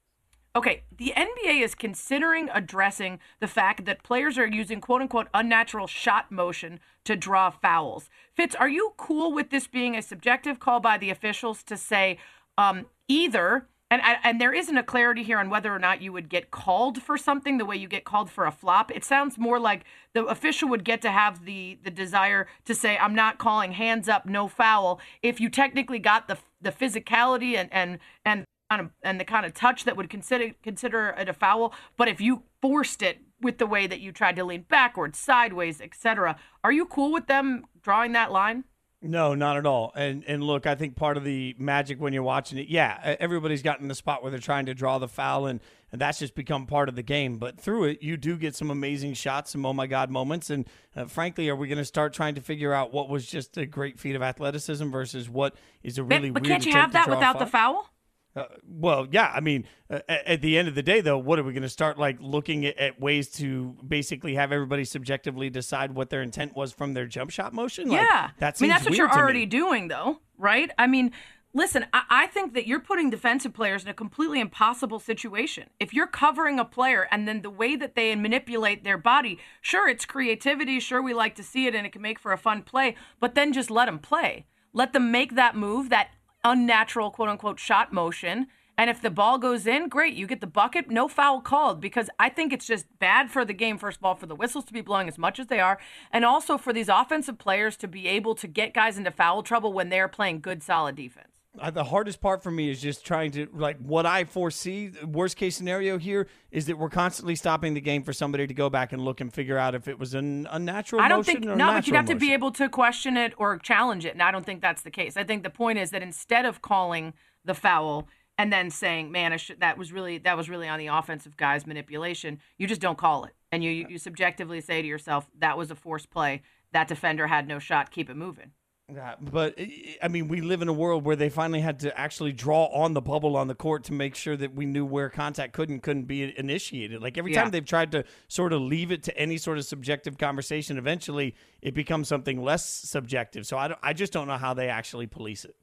Okay, 0.55 0.83
the 0.97 1.11
NBA 1.17 1.61
is 1.61 1.75
considering 1.75 2.49
addressing 2.53 3.19
the 3.41 3.47
fact 3.47 3.83
that 3.85 4.03
players 4.03 4.37
are 4.37 4.47
using 4.47 4.79
quote 4.79 5.01
unquote 5.01 5.27
unnatural 5.33 5.85
shot 5.85 6.31
motion 6.31 6.79
to 7.03 7.17
draw 7.17 7.49
fouls. 7.49 8.09
Fitz, 8.33 8.55
are 8.55 8.69
you 8.69 8.93
cool 8.95 9.33
with 9.33 9.49
this 9.49 9.67
being 9.67 9.95
a 9.95 10.01
subjective 10.01 10.59
call 10.59 10.79
by 10.79 10.97
the 10.97 11.09
officials 11.09 11.61
to 11.63 11.75
say 11.75 12.17
um, 12.57 12.85
either? 13.09 13.67
And, 13.91 14.01
and 14.23 14.41
there 14.41 14.51
isn't 14.51 14.75
a 14.75 14.83
clarity 14.83 15.21
here 15.21 15.37
on 15.37 15.49
whether 15.49 15.73
or 15.73 15.77
not 15.77 16.01
you 16.01 16.11
would 16.11 16.27
get 16.27 16.49
called 16.49 17.03
for 17.03 17.17
something 17.17 17.59
the 17.59 17.65
way 17.65 17.75
you 17.75 17.87
get 17.87 18.03
called 18.03 18.31
for 18.31 18.47
a 18.47 18.51
flop. 18.51 18.91
It 18.91 19.05
sounds 19.05 19.37
more 19.37 19.59
like 19.59 19.85
the 20.13 20.25
official 20.25 20.69
would 20.69 20.83
get 20.83 21.03
to 21.03 21.11
have 21.11 21.45
the 21.45 21.77
the 21.83 21.91
desire 21.91 22.47
to 22.65 22.73
say, 22.73 22.97
"I'm 22.97 23.13
not 23.13 23.37
calling 23.37 23.73
hands 23.73 24.09
up, 24.09 24.25
no 24.25 24.47
foul." 24.47 24.99
If 25.21 25.39
you 25.39 25.49
technically 25.49 25.99
got 25.99 26.27
the 26.27 26.39
the 26.59 26.71
physicality 26.71 27.55
and 27.55 27.71
and 27.71 27.99
and 28.25 28.45
kind 28.71 28.81
of 28.81 28.91
and 29.03 29.19
the 29.19 29.25
kind 29.25 29.45
of 29.45 29.53
touch 29.53 29.83
that 29.83 29.95
would 29.95 30.09
consider 30.09 30.53
consider 30.63 31.09
it 31.09 31.29
a 31.29 31.33
foul, 31.33 31.71
but 31.95 32.07
if 32.07 32.19
you 32.19 32.41
forced 32.61 33.03
it 33.03 33.19
with 33.39 33.59
the 33.59 33.67
way 33.67 33.85
that 33.85 33.99
you 33.99 34.11
tried 34.11 34.35
to 34.37 34.43
lean 34.43 34.65
backwards, 34.67 35.19
sideways, 35.19 35.79
etc., 35.79 36.37
are 36.63 36.71
you 36.71 36.85
cool 36.85 37.11
with 37.11 37.27
them 37.27 37.65
drawing 37.83 38.13
that 38.13 38.31
line? 38.31 38.63
No, 39.05 39.35
not 39.35 39.57
at 39.57 39.65
all. 39.65 39.91
And 39.95 40.23
and 40.27 40.43
look, 40.43 40.65
I 40.65 40.75
think 40.75 40.95
part 40.95 41.15
of 41.17 41.23
the 41.23 41.55
magic 41.59 41.99
when 42.01 42.11
you're 42.11 42.23
watching 42.23 42.57
it, 42.57 42.67
yeah, 42.67 43.15
everybody's 43.19 43.61
gotten 43.61 43.87
the 43.87 43.95
spot 43.95 44.23
where 44.23 44.31
they're 44.31 44.39
trying 44.39 44.65
to 44.65 44.73
draw 44.73 44.97
the 44.97 45.07
foul, 45.07 45.45
and, 45.45 45.59
and 45.91 46.01
that's 46.01 46.19
just 46.19 46.33
become 46.33 46.65
part 46.65 46.89
of 46.89 46.95
the 46.95 47.03
game. 47.03 47.37
But 47.37 47.59
through 47.59 47.85
it, 47.85 48.01
you 48.01 48.17
do 48.17 48.35
get 48.35 48.55
some 48.55 48.71
amazing 48.71 49.13
shots, 49.13 49.51
some 49.51 49.65
oh 49.65 49.73
my 49.73 49.85
god 49.87 50.09
moments. 50.09 50.49
And 50.49 50.67
uh, 50.95 51.05
frankly, 51.05 51.49
are 51.49 51.55
we 51.55 51.67
going 51.67 51.77
to 51.77 51.85
start 51.85 52.13
trying 52.13 52.35
to 52.35 52.41
figure 52.41 52.73
out 52.73 52.93
what 52.93 53.07
was 53.07 53.27
just 53.27 53.57
a 53.57 53.65
great 53.65 53.99
feat 53.99 54.15
of 54.15 54.23
athleticism 54.23 54.89
versus 54.89 55.29
what 55.29 55.55
is 55.83 55.97
a 55.97 56.03
really 56.03 56.31
but 56.31 56.41
weird 56.41 56.53
can't 56.53 56.65
you 56.65 56.73
have 56.73 56.93
that 56.93 57.09
without 57.09 57.37
the 57.37 57.45
foul? 57.45 57.89
Uh, 58.35 58.45
well, 58.67 59.07
yeah. 59.11 59.31
I 59.33 59.39
mean, 59.39 59.65
uh, 59.89 59.99
at, 60.09 60.41
the 60.41 60.57
end 60.57 60.67
of 60.67 60.75
the 60.75 60.83
day, 60.83 60.99
though, 60.99 61.17
what 61.17 61.39
are 61.39 61.43
we 61.43 61.53
going 61.53 61.63
to 61.63 61.69
start 61.69 61.97
like 61.97 62.17
looking 62.19 62.65
at, 62.65 62.77
at 62.77 62.99
ways 62.99 63.29
to 63.33 63.75
basically 63.87 64.35
have 64.35 64.51
everybody 64.51 64.83
subjectively 64.83 65.49
decide 65.49 65.95
what 65.95 66.09
their 66.09 66.21
intent 66.21 66.55
was 66.55 66.73
from 66.73 66.93
their 66.93 67.05
jump 67.05 67.31
shot 67.31 67.53
motion? 67.53 67.87
Like, 67.87 68.01
yeah, 68.01 68.31
that 68.39 68.57
I 68.59 68.61
mean 68.61 68.69
that's 68.69 68.85
what 68.85 68.95
you're 68.97 69.11
already 69.11 69.45
doing, 69.45 69.87
though, 69.87 70.19
right? 70.37 70.69
I 70.77 70.87
mean, 70.87 71.13
listen, 71.53 71.85
I, 71.93 72.03
I 72.09 72.27
think 72.27 72.53
that 72.55 72.67
you're 72.67 72.81
putting 72.81 73.09
defensive 73.09 73.53
players 73.53 73.83
in 73.83 73.89
a 73.89 73.93
completely 73.93 74.41
impossible 74.41 74.99
situation. 74.99 75.69
If 75.79 75.93
you're 75.93 76.05
covering 76.05 76.59
a 76.59 76.65
player 76.65 77.07
and 77.11 77.27
then 77.27 77.41
the 77.41 77.49
way 77.49 77.77
that 77.77 77.95
they 77.95 78.13
manipulate 78.15 78.83
their 78.83 78.97
body, 78.97 79.39
sure, 79.61 79.87
it's 79.87 80.05
creativity. 80.05 80.81
Sure, 80.81 81.01
we 81.01 81.13
like 81.13 81.35
to 81.35 81.43
see 81.43 81.67
it 81.67 81.73
and 81.73 81.85
it 81.85 81.93
can 81.93 82.01
make 82.01 82.19
for 82.19 82.33
a 82.33 82.37
fun 82.37 82.63
play, 82.63 82.95
but 83.21 83.33
then 83.33 83.53
just 83.53 83.71
let 83.71 83.85
them 83.85 83.99
play. 83.99 84.45
Let 84.73 84.91
them 84.91 85.09
make 85.09 85.35
that 85.35 85.55
move, 85.55 85.89
that 85.89 86.09
unnatural 86.45 87.11
quote 87.11 87.27
unquote 87.27 87.59
shot 87.59 87.91
motion. 87.91 88.47
And 88.77 88.89
if 88.89 89.01
the 89.01 89.09
ball 89.09 89.37
goes 89.37 89.65
in, 89.65 89.87
great, 89.87 90.15
you 90.15 90.27
get 90.27 90.41
the 90.41 90.47
bucket, 90.47 90.89
no 90.89 91.07
foul 91.07 91.39
called 91.41 91.79
because 91.79 92.09
I 92.19 92.27
think 92.29 92.51
it's 92.51 92.67
just 92.67 92.85
bad 92.99 93.31
for 93.31 93.45
the 93.45 93.53
game, 93.53 93.77
first 93.77 93.99
of 93.99 94.05
all, 94.05 94.15
for 94.15 94.25
the 94.25 94.35
whistles 94.35 94.65
to 94.65 94.73
be 94.73 94.81
blowing 94.81 95.07
as 95.07 95.17
much 95.17 95.39
as 95.39 95.47
they 95.47 95.61
are, 95.61 95.79
and 96.11 96.25
also 96.25 96.57
for 96.57 96.73
these 96.73 96.89
offensive 96.89 97.37
players 97.37 97.77
to 97.77 97.87
be 97.87 98.07
able 98.07 98.35
to 98.35 98.47
get 98.47 98.73
guys 98.73 98.97
into 98.97 99.11
foul 99.11 99.43
trouble 99.43 99.71
when 99.71 99.89
they're 99.89 100.09
playing 100.09 100.41
good, 100.41 100.61
solid 100.61 100.95
defense. 100.95 101.34
The 101.71 101.83
hardest 101.83 102.21
part 102.21 102.43
for 102.43 102.51
me 102.51 102.69
is 102.69 102.81
just 102.81 103.05
trying 103.05 103.31
to 103.31 103.47
like 103.53 103.77
what 103.77 104.05
I 104.05 104.25
foresee. 104.25 104.91
Worst 105.03 105.37
case 105.37 105.55
scenario 105.55 105.97
here 105.97 106.27
is 106.51 106.65
that 106.65 106.77
we're 106.77 106.89
constantly 106.89 107.35
stopping 107.35 107.73
the 107.73 107.81
game 107.81 108.03
for 108.03 108.13
somebody 108.13 108.45
to 108.47 108.53
go 108.53 108.69
back 108.69 108.93
and 108.93 109.01
look 109.01 109.21
and 109.21 109.33
figure 109.33 109.57
out 109.57 109.75
if 109.75 109.87
it 109.87 109.97
was 109.97 110.13
an 110.13 110.47
unnatural. 110.51 111.01
I 111.01 111.07
don't 111.07 111.19
motion 111.19 111.41
think 111.41 111.57
no, 111.57 111.67
but 111.67 111.87
you'd 111.87 111.95
have 111.95 112.05
to 112.05 112.15
be 112.15 112.33
able 112.33 112.51
to 112.51 112.69
question 112.69 113.17
it 113.17 113.33
or 113.37 113.57
challenge 113.57 114.05
it, 114.05 114.13
and 114.13 114.21
I 114.21 114.31
don't 114.31 114.45
think 114.45 114.61
that's 114.61 114.81
the 114.81 114.91
case. 114.91 115.17
I 115.17 115.23
think 115.23 115.43
the 115.43 115.49
point 115.49 115.79
is 115.79 115.91
that 115.91 116.01
instead 116.01 116.45
of 116.45 116.61
calling 116.61 117.13
the 117.43 117.53
foul 117.53 118.07
and 118.37 118.51
then 118.51 118.69
saying, 118.69 119.11
"Man, 119.11 119.31
I 119.31 119.37
should, 119.37 119.61
that 119.61 119.77
was 119.77 119.93
really 119.93 120.17
that 120.19 120.35
was 120.35 120.49
really 120.49 120.67
on 120.67 120.79
the 120.79 120.87
offensive 120.87 121.37
guy's 121.37 121.65
manipulation," 121.65 122.39
you 122.57 122.67
just 122.67 122.81
don't 122.81 122.97
call 122.97 123.25
it, 123.25 123.33
and 123.51 123.63
you 123.63 123.71
you 123.71 123.97
subjectively 123.97 124.61
say 124.61 124.81
to 124.81 124.87
yourself, 124.87 125.29
"That 125.37 125.57
was 125.57 125.71
a 125.71 125.75
forced 125.75 126.09
play. 126.09 126.41
That 126.73 126.87
defender 126.87 127.27
had 127.27 127.47
no 127.47 127.59
shot. 127.59 127.91
Keep 127.91 128.09
it 128.09 128.15
moving." 128.15 128.51
Yeah, 128.93 129.15
but 129.19 129.55
I- 129.59 129.97
I 130.03 130.07
mean, 130.09 130.27
we 130.27 130.41
live 130.41 130.61
in 130.61 130.67
a 130.67 130.73
world 130.73 131.05
where 131.05 131.15
they 131.15 131.29
finally 131.29 131.61
had 131.61 131.79
to 131.79 131.99
actually 131.99 132.31
draw 132.33 132.65
on 132.65 132.93
the 132.93 133.01
bubble 133.01 133.35
on 133.35 133.47
the 133.47 133.55
court 133.55 133.83
to 133.85 133.93
make 133.93 134.13
sure 134.15 134.37
that 134.37 134.53
we 134.53 134.67
knew 134.67 134.85
where 134.85 135.09
contact 135.09 135.53
could 135.53 135.69
and 135.69 135.81
couldn't 135.81 136.03
be 136.05 136.37
initiated. 136.37 137.01
Like 137.01 137.17
every 137.17 137.33
Yeah. 137.33 137.41
time 137.41 137.51
they've 137.51 137.65
tried 137.65 137.91
to 137.93 138.03
sort 138.27 138.53
of 138.53 138.61
leave 138.61 138.91
it 138.91 139.01
to 139.03 139.17
any 139.17 139.37
sort 139.37 139.57
of 139.57 139.65
subjective 139.65 140.19
conversation, 140.19 140.77
eventually 140.77 141.35
it 141.63 141.73
becomes 141.73 142.07
something 142.07 142.43
less 142.43 142.63
subjective. 142.69 143.47
So 143.47 143.57
I, 143.57 143.69
don't, 143.69 143.79
I 143.81 143.93
just 143.93 144.13
don't 144.13 144.27
know 144.27 144.37
how 144.37 144.53
they 144.53 144.69
actually 144.69 145.07
police 145.07 145.45
it. 145.45 145.55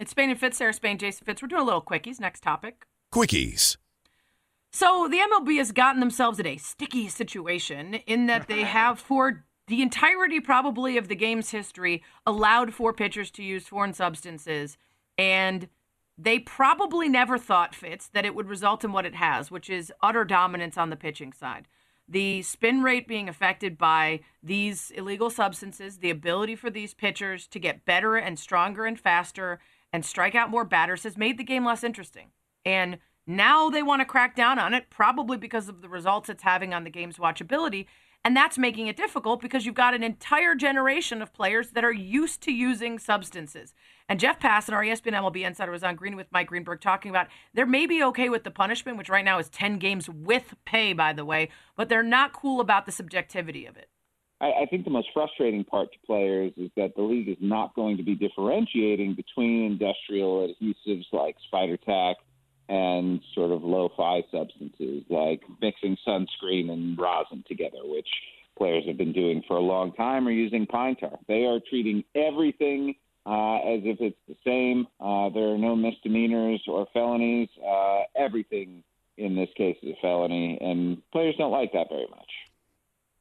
It's 0.00 0.12
Spain 0.12 0.30
and 0.30 0.40
Fitz, 0.40 0.56
Sarah 0.56 0.72
Spain, 0.72 0.96
Jason 0.96 1.26
Fitz. 1.26 1.42
We're 1.42 1.48
doing 1.48 1.62
a 1.62 1.66
little 1.66 1.82
quickies. 1.82 2.18
Next 2.18 2.40
topic. 2.40 2.86
Quickies. 3.12 3.76
So 4.72 5.06
the 5.06 5.18
MLB 5.18 5.58
has 5.58 5.70
gotten 5.70 6.00
themselves 6.00 6.40
in 6.40 6.46
a 6.46 6.56
sticky 6.56 7.08
situation 7.08 7.94
in 8.06 8.26
that 8.26 8.48
they 8.48 8.62
have, 8.64 8.98
for 8.98 9.44
the 9.66 9.82
entirety 9.82 10.40
probably 10.40 10.96
of 10.96 11.08
the 11.08 11.14
game's 11.14 11.50
history, 11.50 12.02
allowed 12.26 12.74
for 12.74 12.92
pitchers 12.92 13.30
to 13.32 13.42
use 13.42 13.66
foreign 13.66 13.94
substances, 13.94 14.76
and 15.16 15.68
they 16.16 16.38
probably 16.38 17.08
never 17.08 17.38
thought 17.38 17.74
Fitz 17.74 18.08
that 18.08 18.24
it 18.24 18.34
would 18.34 18.48
result 18.48 18.84
in 18.84 18.92
what 18.92 19.06
it 19.06 19.14
has, 19.14 19.50
which 19.50 19.68
is 19.68 19.92
utter 20.02 20.24
dominance 20.24 20.76
on 20.76 20.90
the 20.90 20.96
pitching 20.96 21.32
side. 21.32 21.66
The 22.06 22.42
spin 22.42 22.82
rate 22.82 23.08
being 23.08 23.28
affected 23.28 23.78
by 23.78 24.20
these 24.42 24.90
illegal 24.90 25.30
substances, 25.30 25.98
the 25.98 26.10
ability 26.10 26.54
for 26.54 26.68
these 26.68 26.92
pitchers 26.92 27.46
to 27.48 27.58
get 27.58 27.86
better 27.86 28.16
and 28.16 28.38
stronger 28.38 28.84
and 28.84 29.00
faster 29.00 29.58
and 29.92 30.04
strike 30.04 30.34
out 30.34 30.50
more 30.50 30.64
batters 30.64 31.04
has 31.04 31.16
made 31.16 31.38
the 31.38 31.44
game 31.44 31.64
less 31.64 31.82
interesting. 31.82 32.30
And 32.64 32.98
now 33.26 33.70
they 33.70 33.82
want 33.82 34.00
to 34.00 34.06
crack 34.06 34.36
down 34.36 34.58
on 34.58 34.74
it, 34.74 34.90
probably 34.90 35.38
because 35.38 35.68
of 35.68 35.80
the 35.80 35.88
results 35.88 36.28
it's 36.28 36.42
having 36.42 36.74
on 36.74 36.84
the 36.84 36.90
game's 36.90 37.16
watchability. 37.16 37.86
And 38.26 38.34
that's 38.34 38.56
making 38.56 38.86
it 38.86 38.96
difficult 38.96 39.42
because 39.42 39.66
you've 39.66 39.74
got 39.74 39.92
an 39.92 40.02
entire 40.02 40.54
generation 40.54 41.20
of 41.20 41.34
players 41.34 41.70
that 41.72 41.84
are 41.84 41.92
used 41.92 42.40
to 42.42 42.52
using 42.52 42.98
substances. 42.98 43.74
And 44.08 44.18
Jeff 44.18 44.40
Passan, 44.40 44.72
our 44.72 44.82
ESPN 44.82 45.12
MLB 45.12 45.44
insider, 45.44 45.70
was 45.70 45.84
on 45.84 45.94
Green 45.94 46.16
with 46.16 46.28
Mike 46.32 46.46
Greenberg 46.46 46.80
talking 46.80 47.10
about 47.10 47.26
they're 47.52 47.66
maybe 47.66 48.02
okay 48.02 48.30
with 48.30 48.44
the 48.44 48.50
punishment, 48.50 48.96
which 48.96 49.10
right 49.10 49.24
now 49.24 49.38
is 49.38 49.50
10 49.50 49.78
games 49.78 50.08
with 50.08 50.54
pay, 50.64 50.94
by 50.94 51.12
the 51.12 51.24
way, 51.24 51.50
but 51.76 51.90
they're 51.90 52.02
not 52.02 52.32
cool 52.32 52.60
about 52.60 52.86
the 52.86 52.92
subjectivity 52.92 53.66
of 53.66 53.76
it. 53.76 53.90
I, 54.40 54.62
I 54.62 54.66
think 54.70 54.84
the 54.84 54.90
most 54.90 55.08
frustrating 55.12 55.62
part 55.62 55.92
to 55.92 55.98
players 56.06 56.52
is 56.56 56.70
that 56.76 56.96
the 56.96 57.02
league 57.02 57.28
is 57.28 57.36
not 57.40 57.74
going 57.74 57.98
to 57.98 58.02
be 58.02 58.14
differentiating 58.14 59.14
between 59.14 59.64
industrial 59.64 60.48
adhesives 60.48 61.04
like 61.12 61.36
spider 61.46 61.76
tack 61.76 62.16
and 62.68 63.20
sort 63.34 63.50
of 63.50 63.62
low-fi 63.62 64.22
substances 64.30 65.02
like 65.10 65.42
mixing 65.60 65.96
sunscreen 66.06 66.70
and 66.70 66.98
rosin 66.98 67.44
together, 67.46 67.78
which 67.84 68.08
players 68.56 68.84
have 68.86 68.96
been 68.96 69.12
doing 69.12 69.42
for 69.46 69.56
a 69.56 69.60
long 69.60 69.92
time, 69.92 70.26
or 70.26 70.30
using 70.30 70.66
pine 70.66 70.96
tar. 70.96 71.18
They 71.28 71.44
are 71.44 71.60
treating 71.68 72.04
everything 72.14 72.94
uh, 73.26 73.56
as 73.56 73.80
if 73.84 74.00
it's 74.00 74.16
the 74.28 74.36
same. 74.44 74.86
Uh, 75.00 75.28
there 75.30 75.48
are 75.48 75.58
no 75.58 75.74
misdemeanors 75.74 76.62
or 76.68 76.86
felonies. 76.92 77.48
Uh, 77.66 78.02
everything 78.16 78.82
in 79.16 79.36
this 79.36 79.48
case 79.56 79.76
is 79.82 79.90
a 79.90 80.00
felony, 80.02 80.58
and 80.60 81.02
players 81.12 81.34
don't 81.38 81.52
like 81.52 81.72
that 81.72 81.88
very 81.88 82.06
much. 82.10 82.30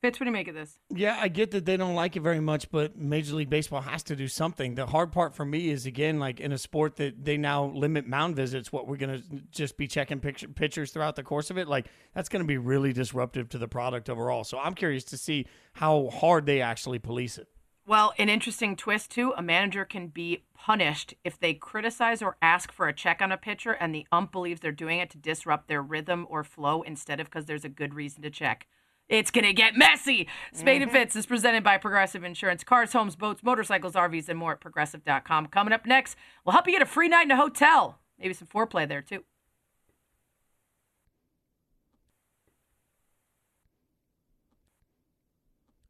Fitz, 0.04 0.20
what 0.20 0.26
do 0.26 0.32
you 0.32 0.34
make 0.34 0.50
of 0.50 0.56
this? 0.56 0.80
Yeah, 0.94 1.18
I 1.18 1.30
get 1.30 1.52
that 1.52 1.64
they 1.64 1.78
don't 1.78 1.96
like 1.96 2.18
it 2.18 2.20
very 2.20 2.42
much, 2.42 2.70
but 2.70 2.98
Major 2.98 3.36
League 3.36 3.50
Baseball 3.50 3.80
has 3.80 4.04
to 4.04 4.18
do 4.18 4.28
something. 4.28 4.76
The 4.76 4.86
hard 4.86 5.14
part 5.14 5.34
for 5.34 5.46
me 5.46 5.70
is 5.70 5.86
again, 5.86 6.20
like 6.20 6.42
in 6.42 6.52
a 6.52 6.58
sport 6.58 6.98
that 6.98 7.24
they 7.24 7.38
now 7.38 7.68
limit 7.68 8.06
mound 8.06 8.36
visits, 8.36 8.70
what 8.70 8.86
we're 8.86 8.98
gonna 8.98 9.22
just 9.52 9.78
be 9.78 9.88
checking 9.88 10.20
picture, 10.20 10.50
pitchers 10.50 10.92
throughout 10.92 11.16
the 11.16 11.24
course 11.24 11.50
of 11.50 11.58
it. 11.58 11.70
Like 11.70 11.88
that's 12.14 12.28
gonna 12.28 12.44
be 12.44 12.58
really 12.58 12.92
disruptive 12.92 13.48
to 13.48 13.58
the 13.58 13.70
product 13.70 14.10
overall. 14.10 14.44
So 14.44 14.60
I'm 14.60 14.74
curious 14.74 15.06
to 15.06 15.18
see 15.18 15.48
how 15.72 16.10
hard 16.10 16.48
they 16.48 16.60
actually 16.60 17.00
police 17.00 17.38
it. 17.38 17.48
Well, 17.88 18.14
an 18.18 18.28
interesting 18.28 18.76
twist 18.76 19.10
too. 19.10 19.34
A 19.38 19.42
manager 19.42 19.86
can 19.86 20.08
be 20.08 20.44
punished 20.54 21.14
if 21.24 21.40
they 21.40 21.54
criticize 21.54 22.22
or 22.22 22.36
ask 22.42 22.74
for 22.74 22.90
a 22.90 22.94
check 22.94 23.22
on 23.22 23.32
a 23.32 23.38
pitcher, 23.38 23.72
and 23.72 23.96
the 23.96 24.06
ump 24.12 24.34
believes 24.34 24.60
they're 24.60 24.74
doing 24.74 25.00
it 25.00 25.10
to 25.12 25.18
disrupt 25.18 25.70
their 25.70 25.82
rhythm 25.82 26.28
or 26.30 26.44
flow 26.44 26.82
instead 26.82 27.22
of 27.22 27.28
because 27.28 27.46
there's 27.46 27.64
a 27.64 27.70
good 27.70 27.94
reason 27.94 28.22
to 28.24 28.30
check. 28.30 28.68
It's 29.10 29.32
gonna 29.32 29.54
get 29.54 29.76
messy. 29.76 30.28
Spain 30.54 30.82
and 30.82 30.90
mm-hmm. 30.90 31.00
Fitz 31.00 31.16
is 31.16 31.26
presented 31.26 31.64
by 31.64 31.78
Progressive 31.78 32.24
Insurance. 32.24 32.64
Cars, 32.64 32.94
homes, 32.94 33.16
boats, 33.16 33.44
motorcycles, 33.44 33.94
RVs, 33.94 34.30
and 34.30 34.40
more 34.40 34.54
at 34.54 34.62
progressive.com. 34.62 35.48
Coming 35.48 35.74
up 35.74 35.86
next, 35.86 36.16
we'll 36.46 36.54
help 36.54 36.66
you 36.68 36.74
get 36.74 36.82
a 36.82 36.86
free 36.86 37.10
night 37.10 37.26
in 37.26 37.32
a 37.32 37.36
hotel. 37.36 38.00
Maybe 38.18 38.34
some 38.34 38.48
foreplay 38.48 38.88
there 38.88 39.02
too. 39.02 39.24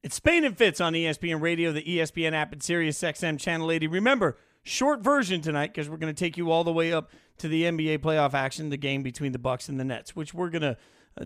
It's 0.03 0.15
Spain 0.15 0.43
and 0.43 0.57
Fitz 0.57 0.81
on 0.81 0.91
ESPN 0.91 1.39
Radio, 1.39 1.71
the 1.71 1.81
ESPN 1.81 2.33
app, 2.33 2.51
and 2.51 2.61
Sirius 2.61 2.99
XM 3.01 3.39
Channel 3.39 3.71
80. 3.71 3.87
Remember, 3.87 4.37
short 4.61 4.99
version 4.99 5.39
tonight 5.39 5.67
because 5.67 5.87
we're 5.87 5.95
going 5.95 6.13
to 6.13 6.19
take 6.19 6.35
you 6.35 6.51
all 6.51 6.65
the 6.65 6.73
way 6.73 6.91
up 6.91 7.09
to 7.37 7.47
the 7.47 7.63
NBA 7.63 7.99
playoff 7.99 8.33
action, 8.33 8.69
the 8.69 8.75
game 8.75 9.01
between 9.01 9.31
the 9.31 9.39
Bucks 9.39 9.69
and 9.69 9.79
the 9.79 9.85
Nets, 9.85 10.13
which 10.13 10.33
we're 10.33 10.49
going 10.49 10.61
to 10.61 10.75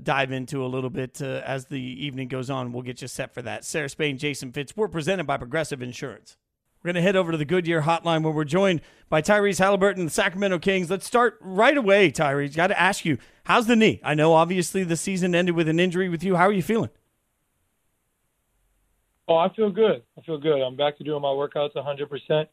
dive 0.03 0.31
into 0.31 0.65
a 0.65 0.67
little 0.67 0.89
bit 0.89 1.21
uh, 1.21 1.41
as 1.45 1.65
the 1.65 1.79
evening 1.79 2.27
goes 2.27 2.49
on. 2.49 2.71
We'll 2.71 2.83
get 2.83 3.01
you 3.01 3.07
set 3.07 3.33
for 3.33 3.41
that. 3.43 3.63
Sarah 3.63 3.89
Spain, 3.89 4.17
Jason 4.17 4.51
Fitz. 4.51 4.75
We're 4.75 4.87
presented 4.87 5.25
by 5.25 5.37
Progressive 5.37 5.81
Insurance. 5.81 6.37
We're 6.83 6.89
going 6.89 6.95
to 6.95 7.01
head 7.01 7.15
over 7.15 7.31
to 7.31 7.37
the 7.37 7.45
Goodyear 7.45 7.81
Hotline 7.81 8.23
where 8.23 8.33
we're 8.33 8.43
joined 8.43 8.81
by 9.09 9.21
Tyrese 9.21 9.59
Halliburton, 9.59 10.05
the 10.05 10.11
Sacramento 10.11 10.59
Kings. 10.59 10.89
Let's 10.89 11.07
start 11.07 11.37
right 11.41 11.75
away, 11.75 12.11
Tyrese. 12.11 12.55
Got 12.55 12.67
to 12.67 12.79
ask 12.79 13.03
you, 13.03 13.17
how's 13.45 13.67
the 13.67 13.75
knee? 13.75 13.99
I 14.03 14.13
know 14.13 14.33
obviously 14.33 14.83
the 14.83 14.97
season 14.97 15.33
ended 15.33 15.55
with 15.55 15.67
an 15.67 15.79
injury 15.79 16.07
with 16.07 16.23
you. 16.23 16.35
How 16.35 16.47
are 16.47 16.51
you 16.51 16.61
feeling? 16.61 16.89
Oh, 19.27 19.35
I 19.35 19.49
feel 19.53 19.71
good. 19.71 20.03
I 20.17 20.21
feel 20.21 20.37
good. 20.37 20.61
I'm 20.61 20.75
back 20.75 20.97
to 20.99 21.03
doing 21.03 21.21
my 21.21 21.29
workouts 21.29 21.75
100%. 21.75 22.47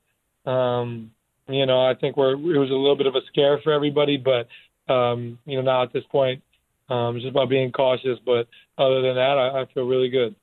Um, 0.50 1.12
you 1.48 1.66
know, 1.66 1.84
I 1.84 1.94
think 1.94 2.16
we're 2.16 2.32
it 2.32 2.58
was 2.58 2.70
a 2.70 2.74
little 2.74 2.96
bit 2.96 3.06
of 3.06 3.14
a 3.14 3.20
scare 3.28 3.60
for 3.62 3.72
everybody, 3.72 4.16
but 4.16 4.48
um, 4.92 5.38
you 5.44 5.56
know, 5.56 5.62
now 5.62 5.82
at 5.82 5.92
this 5.92 6.04
point, 6.10 6.42
um, 6.88 7.18
just 7.20 7.34
by 7.34 7.46
being 7.46 7.72
cautious. 7.72 8.18
But 8.24 8.48
other 8.78 9.02
than 9.02 9.14
that, 9.16 9.38
I, 9.38 9.62
I 9.62 9.66
feel 9.72 9.84
really 9.84 10.08
good. 10.08 10.34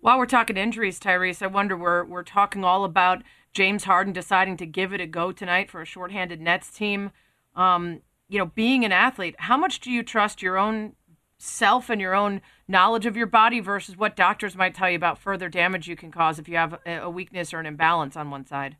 While 0.00 0.18
we're 0.18 0.26
talking 0.26 0.56
injuries, 0.56 1.00
Tyrese, 1.00 1.42
I 1.42 1.46
wonder 1.46 1.76
we're 1.76 2.04
we're 2.04 2.24
talking 2.24 2.64
all 2.64 2.84
about 2.84 3.22
James 3.52 3.84
Harden 3.84 4.12
deciding 4.12 4.56
to 4.58 4.66
give 4.66 4.92
it 4.92 5.00
a 5.00 5.06
go 5.06 5.32
tonight 5.32 5.70
for 5.70 5.80
a 5.80 5.86
shorthanded 5.86 6.40
Nets 6.40 6.70
team. 6.70 7.10
Um, 7.56 8.02
you 8.28 8.38
know, 8.38 8.46
being 8.46 8.84
an 8.84 8.92
athlete, 8.92 9.36
how 9.38 9.56
much 9.56 9.80
do 9.80 9.90
you 9.90 10.02
trust 10.02 10.42
your 10.42 10.58
own 10.58 10.94
self 11.38 11.88
and 11.88 12.00
your 12.00 12.14
own 12.14 12.40
knowledge 12.66 13.06
of 13.06 13.16
your 13.16 13.26
body 13.26 13.60
versus 13.60 13.96
what 13.96 14.16
doctors 14.16 14.56
might 14.56 14.74
tell 14.74 14.90
you 14.90 14.96
about 14.96 15.18
further 15.18 15.48
damage 15.48 15.88
you 15.88 15.96
can 15.96 16.10
cause 16.10 16.38
if 16.38 16.48
you 16.48 16.56
have 16.56 16.78
a 16.86 16.96
a 16.96 17.10
weakness 17.10 17.54
or 17.54 17.60
an 17.60 17.66
imbalance 17.66 18.16
on 18.16 18.30
one 18.30 18.46
side? 18.46 18.76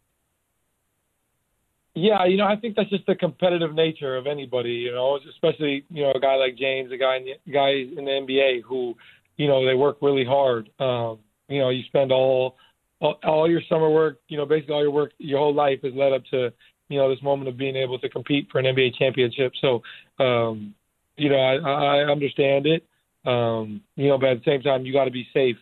Yeah, 1.95 2.25
you 2.27 2.37
know, 2.37 2.47
I 2.47 2.57
think 2.57 2.75
that's 2.77 2.91
just 2.91 3.07
the 3.07 3.15
competitive 3.15 3.75
nature 3.75 4.17
of 4.17 4.27
anybody. 4.27 4.71
You 4.71 4.93
know, 4.93 5.19
especially 5.31 5.85
you 5.91 6.03
know 6.03 6.13
a 6.15 6.21
guy 6.21 6.35
like 6.35 6.57
James, 6.57 6.91
a 6.93 6.97
guy 6.97 7.17
in 7.19 7.25
the, 7.25 7.53
guys 7.53 7.87
in 7.97 8.05
the 8.05 8.11
NBA 8.11 8.63
who, 8.63 8.95
you 9.37 9.47
know, 9.47 9.65
they 9.65 9.75
work 9.75 9.99
really 10.03 10.25
hard. 10.25 10.69
Um, 10.81 11.19
you 11.49 11.61
know, 11.61 11.69
you 11.71 11.85
spend 11.85 12.11
all, 12.11 12.57
all 13.01 13.19
all 13.23 13.49
your 13.51 13.63
summer 13.69 13.89
work. 13.91 14.19
You 14.29 14.39
know, 14.39 14.47
basically 14.47 14.75
all 14.75 14.83
your 14.83 14.91
work, 14.91 15.13
your 15.19 15.39
whole 15.39 15.55
life 15.55 15.81
is 15.85 15.95
led 15.95 16.13
up 16.13 16.25
to 16.33 16.53
you 16.89 16.99
know, 16.99 17.09
this 17.09 17.23
moment 17.23 17.49
of 17.49 17.57
being 17.57 17.77
able 17.77 17.99
to 17.99 18.09
compete 18.09 18.49
for 18.51 18.59
an 18.59 18.67
NBA 18.67 18.97
championship. 18.99 19.53
So, 19.61 19.83
um, 20.23 20.75
you 21.17 21.29
know, 21.29 21.37
I, 21.37 21.57
I 21.57 22.11
understand 22.11 22.67
it. 22.67 22.85
Um, 23.27 23.81
you 23.97 24.09
know, 24.09 24.19
but 24.19 24.31
at 24.31 24.45
the 24.45 24.51
same 24.51 24.63
time, 24.63 24.85
you 24.85 24.93
got 24.93 25.07
to 25.07 25.11
be 25.11 25.27
safe. 25.33 25.57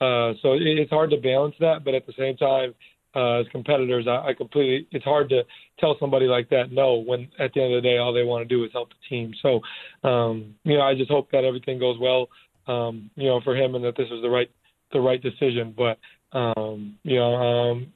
Uh, 0.00 0.34
so 0.42 0.54
it, 0.54 0.62
it's 0.62 0.90
hard 0.90 1.10
to 1.10 1.16
balance 1.16 1.54
that, 1.60 1.84
but 1.84 1.94
at 1.94 2.06
the 2.06 2.12
same 2.18 2.36
time, 2.36 2.74
uh, 3.14 3.40
as 3.40 3.46
competitors, 3.52 4.06
I, 4.08 4.28
I 4.28 4.34
completely. 4.34 4.86
It's 4.92 5.04
hard 5.04 5.28
to 5.30 5.42
tell 5.78 5.96
somebody 6.00 6.26
like 6.26 6.48
that 6.50 6.72
no 6.72 6.96
when 6.96 7.28
at 7.38 7.52
the 7.54 7.62
end 7.62 7.74
of 7.74 7.82
the 7.82 7.88
day 7.88 7.98
all 7.98 8.12
they 8.12 8.24
want 8.24 8.48
to 8.48 8.54
do 8.54 8.64
is 8.64 8.70
help 8.72 8.90
the 8.90 9.08
team. 9.08 9.32
So, 9.42 9.60
um, 10.08 10.54
you 10.64 10.76
know, 10.76 10.82
I 10.82 10.94
just 10.94 11.10
hope 11.10 11.30
that 11.32 11.44
everything 11.44 11.78
goes 11.78 11.98
well, 12.00 12.28
um, 12.66 13.10
you 13.16 13.28
know, 13.28 13.40
for 13.42 13.56
him 13.56 13.74
and 13.74 13.84
that 13.84 13.96
this 13.96 14.08
was 14.10 14.22
the 14.22 14.30
right 14.30 14.50
the 14.92 15.00
right 15.00 15.22
decision. 15.22 15.74
But 15.76 15.98
um, 16.36 16.96
you 17.02 17.16
know, 17.16 17.34
um, 17.34 17.92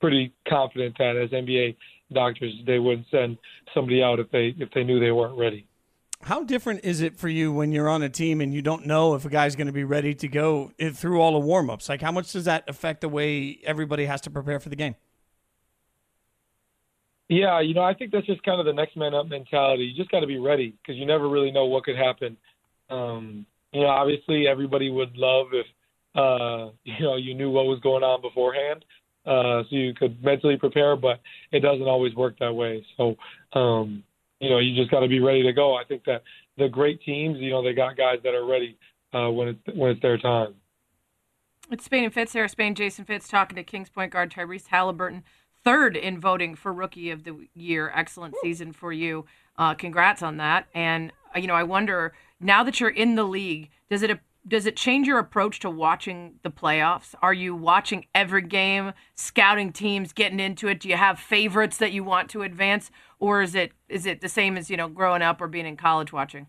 pretty 0.00 0.32
confident 0.48 0.96
that 0.98 1.16
as 1.16 1.30
NBA 1.30 1.76
doctors, 2.12 2.52
they 2.66 2.78
wouldn't 2.78 3.06
send 3.10 3.38
somebody 3.74 4.02
out 4.02 4.20
if 4.20 4.30
they 4.30 4.54
if 4.58 4.70
they 4.74 4.84
knew 4.84 5.00
they 5.00 5.12
weren't 5.12 5.38
ready. 5.38 5.66
How 6.24 6.44
different 6.44 6.84
is 6.84 7.00
it 7.00 7.16
for 7.18 7.28
you 7.28 7.52
when 7.52 7.72
you're 7.72 7.88
on 7.88 8.02
a 8.02 8.08
team 8.08 8.40
and 8.40 8.54
you 8.54 8.62
don't 8.62 8.86
know 8.86 9.14
if 9.14 9.24
a 9.24 9.28
guy's 9.28 9.56
going 9.56 9.66
to 9.66 9.72
be 9.72 9.82
ready 9.82 10.14
to 10.14 10.28
go 10.28 10.70
through 10.94 11.20
all 11.20 11.40
the 11.40 11.46
warmups? 11.46 11.88
Like, 11.88 12.00
how 12.00 12.12
much 12.12 12.32
does 12.32 12.44
that 12.44 12.64
affect 12.68 13.00
the 13.00 13.08
way 13.08 13.58
everybody 13.64 14.06
has 14.06 14.20
to 14.22 14.30
prepare 14.30 14.60
for 14.60 14.68
the 14.68 14.76
game? 14.76 14.94
Yeah, 17.28 17.60
you 17.60 17.74
know, 17.74 17.82
I 17.82 17.94
think 17.94 18.12
that's 18.12 18.26
just 18.26 18.42
kind 18.42 18.60
of 18.60 18.66
the 18.66 18.72
next 18.72 18.96
man 18.96 19.14
up 19.14 19.26
mentality. 19.26 19.84
You 19.84 19.96
just 19.96 20.10
got 20.10 20.20
to 20.20 20.26
be 20.26 20.38
ready 20.38 20.76
because 20.82 20.96
you 20.98 21.06
never 21.06 21.28
really 21.28 21.50
know 21.50 21.64
what 21.64 21.84
could 21.84 21.96
happen. 21.96 22.36
Um, 22.90 23.46
you 23.72 23.80
know, 23.80 23.86
obviously 23.86 24.46
everybody 24.46 24.90
would 24.90 25.16
love 25.16 25.46
if 25.52 25.66
uh, 26.14 26.72
you 26.84 27.00
know 27.00 27.16
you 27.16 27.34
knew 27.34 27.50
what 27.50 27.64
was 27.64 27.80
going 27.80 28.02
on 28.02 28.20
beforehand, 28.20 28.84
uh, 29.24 29.62
so 29.62 29.68
you 29.70 29.94
could 29.94 30.22
mentally 30.22 30.56
prepare. 30.56 30.94
But 30.94 31.20
it 31.50 31.60
doesn't 31.60 31.88
always 31.88 32.14
work 32.14 32.38
that 32.38 32.52
way. 32.52 32.84
So, 32.96 33.16
um, 33.58 34.04
you 34.42 34.50
know, 34.50 34.58
you 34.58 34.74
just 34.74 34.90
got 34.90 35.00
to 35.00 35.08
be 35.08 35.20
ready 35.20 35.44
to 35.44 35.52
go. 35.52 35.76
I 35.76 35.84
think 35.84 36.04
that 36.04 36.24
the 36.58 36.68
great 36.68 37.00
teams, 37.02 37.38
you 37.38 37.50
know, 37.50 37.62
they 37.62 37.72
got 37.72 37.96
guys 37.96 38.18
that 38.24 38.34
are 38.34 38.44
ready 38.44 38.76
uh, 39.14 39.30
when 39.30 39.48
it's 39.48 39.76
when 39.76 39.92
it's 39.92 40.02
their 40.02 40.18
time. 40.18 40.54
It's 41.70 41.84
Spain 41.84 42.04
and 42.04 42.12
Fitz, 42.12 42.32
Sarah 42.32 42.48
Spain, 42.48 42.74
Jason 42.74 43.04
Fitz 43.04 43.28
talking 43.28 43.54
to 43.54 43.62
Kings 43.62 43.88
point 43.88 44.12
guard 44.12 44.32
Tyrese 44.32 44.66
Halliburton, 44.66 45.22
third 45.64 45.96
in 45.96 46.20
voting 46.20 46.56
for 46.56 46.72
Rookie 46.72 47.10
of 47.10 47.22
the 47.22 47.48
Year. 47.54 47.92
Excellent 47.94 48.34
season 48.42 48.72
for 48.72 48.92
you. 48.92 49.24
Uh, 49.56 49.74
congrats 49.74 50.22
on 50.22 50.38
that. 50.38 50.66
And 50.74 51.12
uh, 51.34 51.38
you 51.38 51.46
know, 51.46 51.54
I 51.54 51.62
wonder 51.62 52.12
now 52.40 52.64
that 52.64 52.80
you're 52.80 52.90
in 52.90 53.14
the 53.14 53.24
league, 53.24 53.70
does 53.88 54.02
it 54.02 54.18
does 54.46 54.66
it 54.66 54.76
change 54.76 55.06
your 55.06 55.18
approach 55.18 55.60
to 55.60 55.70
watching 55.70 56.34
the 56.42 56.50
playoffs? 56.50 57.14
Are 57.22 57.32
you 57.32 57.54
watching 57.54 58.06
every 58.14 58.42
game, 58.42 58.92
scouting 59.14 59.72
teams, 59.72 60.12
getting 60.12 60.40
into 60.40 60.68
it? 60.68 60.80
Do 60.80 60.88
you 60.88 60.96
have 60.96 61.18
favorites 61.18 61.76
that 61.78 61.92
you 61.92 62.02
want 62.02 62.28
to 62.30 62.42
advance, 62.42 62.90
or 63.20 63.42
is 63.42 63.54
it 63.54 63.72
is 63.88 64.06
it 64.06 64.20
the 64.20 64.28
same 64.28 64.56
as 64.56 64.68
you 64.68 64.76
know 64.76 64.88
growing 64.88 65.22
up 65.22 65.40
or 65.40 65.48
being 65.48 65.66
in 65.66 65.76
college 65.76 66.12
watching? 66.12 66.48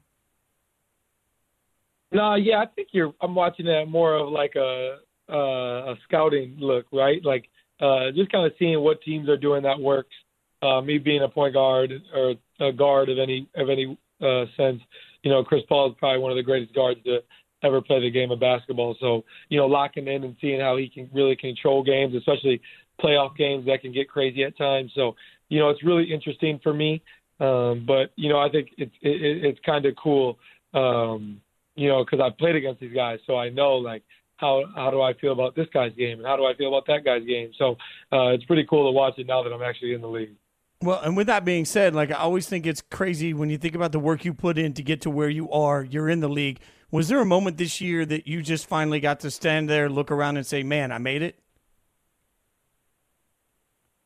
No, 2.12 2.36
yeah, 2.36 2.60
I 2.62 2.66
think 2.68 2.90
you're. 2.92 3.14
I'm 3.22 3.36
watching 3.36 3.66
that 3.68 3.86
more 3.88 4.16
of 4.16 4.30
like 4.30 4.54
a 4.56 4.98
uh, 5.30 5.94
a 5.94 5.96
scouting 6.04 6.56
look, 6.60 6.86
right? 6.92 7.24
Like 7.24 7.46
uh, 7.80 8.12
just 8.12 8.32
kind 8.32 8.46
of 8.46 8.54
seeing 8.58 8.80
what 8.82 9.02
teams 9.02 9.30
are 9.30 9.38
doing 9.38 9.64
that 9.64 9.80
works. 9.80 10.16
Uh, 10.62 10.82
me 10.82 10.98
being 10.98 11.22
a 11.22 11.28
point 11.28 11.54
guard 11.54 11.92
or 12.16 12.36
a 12.60 12.72
guard 12.72 13.10
of 13.10 13.20
any 13.20 13.48
of 13.56 13.70
any 13.70 13.98
uh, 14.22 14.46
sense, 14.58 14.82
you 15.24 15.30
know, 15.30 15.44
Chris 15.44 15.62
Paul 15.68 15.92
is 15.92 15.96
probably 16.00 16.22
one 16.22 16.32
of 16.32 16.38
the 16.38 16.44
greatest 16.44 16.74
guards 16.74 17.04
to 17.04 17.20
ever 17.64 17.82
play 17.82 18.02
the 18.02 18.12
game 18.12 18.32
of 18.32 18.40
basketball. 18.40 18.96
So, 19.00 19.24
you 19.50 19.58
know, 19.58 19.68
locking 19.68 20.08
in 20.08 20.24
and 20.24 20.36
seeing 20.42 20.60
how 20.60 20.78
he 20.78 20.90
can 20.90 21.10
really 21.14 21.36
control 21.36 21.84
games, 21.84 22.16
especially 22.16 22.62
playoff 23.02 23.36
games 23.36 23.66
that 23.66 23.82
can 23.82 23.94
get 23.94 24.10
crazy 24.10 24.44
at 24.44 24.58
times. 24.58 24.92
So, 24.96 25.16
you 25.50 25.60
know, 25.60 25.70
it's 25.70 25.84
really 25.84 26.12
interesting 26.12 26.60
for 26.62 26.74
me. 26.74 27.02
Um, 27.40 27.86
but 27.86 28.12
you 28.16 28.30
know, 28.30 28.40
I 28.40 28.50
think 28.50 28.70
it's 28.78 28.94
it, 29.02 29.46
it's 29.46 29.60
kind 29.66 29.86
of 29.86 29.96
cool. 30.02 30.38
Um, 30.74 31.42
you 31.76 31.90
know, 31.90 32.04
because 32.06 32.20
I've 32.24 32.38
played 32.38 32.56
against 32.56 32.80
these 32.80 32.94
guys, 32.94 33.20
so 33.26 33.38
I 33.38 33.50
know 33.50 33.76
like 33.76 34.04
how 34.38 34.64
how 34.76 34.92
do 34.92 35.02
I 35.02 35.14
feel 35.14 35.34
about 35.34 35.56
this 35.56 35.68
guy's 35.74 35.94
game 35.96 36.20
and 36.20 36.28
how 36.28 36.38
do 36.38 36.46
I 36.46 36.56
feel 36.56 36.68
about 36.68 36.86
that 36.88 37.04
guy's 37.04 37.26
game. 37.26 37.52
So 37.58 37.72
uh, 38.12 38.30
it's 38.30 38.46
pretty 38.46 38.66
cool 38.70 38.88
to 38.88 38.92
watch 38.92 39.16
it 39.18 39.28
now 39.28 39.44
that 39.44 39.52
I'm 39.52 39.62
actually 39.62 39.94
in 39.94 40.02
the 40.02 40.08
league. 40.08 40.36
Well, 40.82 41.00
and 41.02 41.16
with 41.16 41.28
that 41.28 41.46
being 41.46 41.66
said, 41.66 41.96
like 41.96 42.12
I 42.12 42.16
always 42.16 42.48
think 42.48 42.66
it's 42.66 42.82
crazy 42.82 43.34
when 43.34 43.50
you 43.50 43.58
think 43.58 43.74
about 43.76 43.94
the 43.94 44.00
work 44.00 44.26
you 44.26 44.34
put 44.34 44.58
in 44.58 44.74
to 44.74 44.84
get 44.84 45.02
to 45.02 45.10
where 45.10 45.30
you 45.30 45.50
are. 45.52 45.84
You're 45.84 46.10
in 46.10 46.20
the 46.20 46.30
league. 46.30 46.60
Was 46.94 47.08
there 47.08 47.20
a 47.20 47.26
moment 47.26 47.58
this 47.58 47.82
year 47.82 48.06
that 48.06 48.28
you 48.28 48.44
just 48.44 48.68
finally 48.68 49.00
got 49.00 49.22
to 49.22 49.32
stand 49.32 49.68
there, 49.68 49.90
look 49.90 50.12
around, 50.12 50.38
and 50.38 50.46
say, 50.46 50.62
"Man, 50.62 50.92
I 50.92 51.00
made 51.00 51.24
it"? 51.24 51.40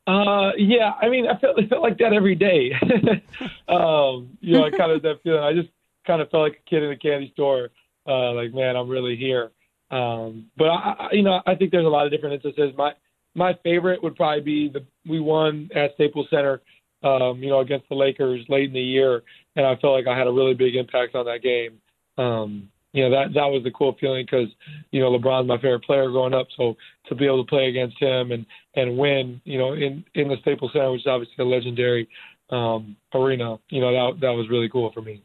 Uh, 0.07 0.53
yeah, 0.57 0.93
I 1.01 1.09
mean, 1.09 1.27
I 1.27 1.37
felt, 1.37 1.59
I 1.59 1.67
felt 1.67 1.81
like 1.81 1.97
that 1.97 2.13
every 2.13 2.35
day. 2.35 2.71
um, 3.67 4.37
you 4.39 4.53
know, 4.53 4.63
I 4.63 4.69
kind 4.71 4.93
of 4.93 5.01
that 5.01 5.19
feeling. 5.21 5.43
I 5.43 5.51
just 5.51 5.67
kind 6.05 6.21
of 6.21 6.29
felt 6.29 6.43
like 6.43 6.61
a 6.65 6.69
kid 6.69 6.81
in 6.81 6.91
a 6.91 6.95
candy 6.95 7.29
store. 7.33 7.71
Uh, 8.07 8.31
like, 8.31 8.53
man, 8.53 8.77
I'm 8.77 8.87
really 8.87 9.17
here. 9.17 9.51
Um, 9.91 10.45
but 10.55 10.69
I, 10.69 10.95
I, 10.97 11.09
you 11.11 11.23
know, 11.23 11.41
I 11.45 11.55
think 11.55 11.71
there's 11.71 11.85
a 11.85 11.89
lot 11.89 12.05
of 12.05 12.11
different 12.13 12.35
instances. 12.35 12.73
My 12.77 12.93
my 13.35 13.53
favorite 13.65 14.01
would 14.01 14.15
probably 14.15 14.43
be 14.43 14.69
the 14.69 14.85
we 15.05 15.19
won 15.19 15.69
at 15.75 15.93
Staples 15.95 16.27
Center, 16.29 16.61
um, 17.03 17.43
you 17.43 17.49
know, 17.49 17.59
against 17.59 17.89
the 17.89 17.95
Lakers 17.95 18.45
late 18.47 18.69
in 18.69 18.73
the 18.73 18.79
year, 18.79 19.23
and 19.57 19.65
I 19.65 19.75
felt 19.75 19.91
like 19.91 20.07
I 20.07 20.17
had 20.17 20.27
a 20.27 20.31
really 20.31 20.53
big 20.53 20.77
impact 20.77 21.15
on 21.15 21.25
that 21.25 21.43
game. 21.43 21.81
Um, 22.17 22.69
you 22.93 23.03
know 23.03 23.09
that 23.11 23.33
that 23.33 23.45
was 23.45 23.63
the 23.63 23.71
cool 23.71 23.95
feeling 23.99 24.25
because 24.25 24.49
you 24.91 24.99
know 24.99 25.11
LeBron's 25.11 25.47
my 25.47 25.57
favorite 25.57 25.83
player 25.83 26.09
growing 26.09 26.33
up, 26.33 26.47
so 26.55 26.75
to 27.07 27.15
be 27.15 27.25
able 27.25 27.43
to 27.43 27.49
play 27.49 27.67
against 27.67 27.99
him 28.01 28.31
and 28.31 28.45
and 28.75 28.97
win, 28.97 29.41
you 29.43 29.57
know, 29.57 29.73
in 29.73 30.03
in 30.15 30.27
the 30.27 30.37
Staples 30.41 30.71
Center, 30.73 30.91
which 30.91 31.01
is 31.01 31.07
obviously 31.07 31.43
a 31.43 31.47
legendary 31.47 32.07
um, 32.49 32.95
arena, 33.13 33.57
you 33.69 33.81
know 33.81 33.91
that 33.91 34.21
that 34.21 34.31
was 34.31 34.49
really 34.49 34.69
cool 34.69 34.91
for 34.91 35.01
me. 35.01 35.21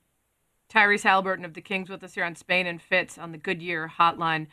Tyrese 0.73 1.03
Halliburton 1.03 1.45
of 1.45 1.55
the 1.55 1.61
Kings 1.61 1.89
with 1.89 2.03
us 2.03 2.15
here 2.15 2.25
on 2.25 2.35
Spain 2.35 2.67
and 2.67 2.81
Fitz 2.81 3.19
on 3.19 3.33
the 3.33 3.39
Goodyear 3.39 3.93
Hotline. 3.99 4.47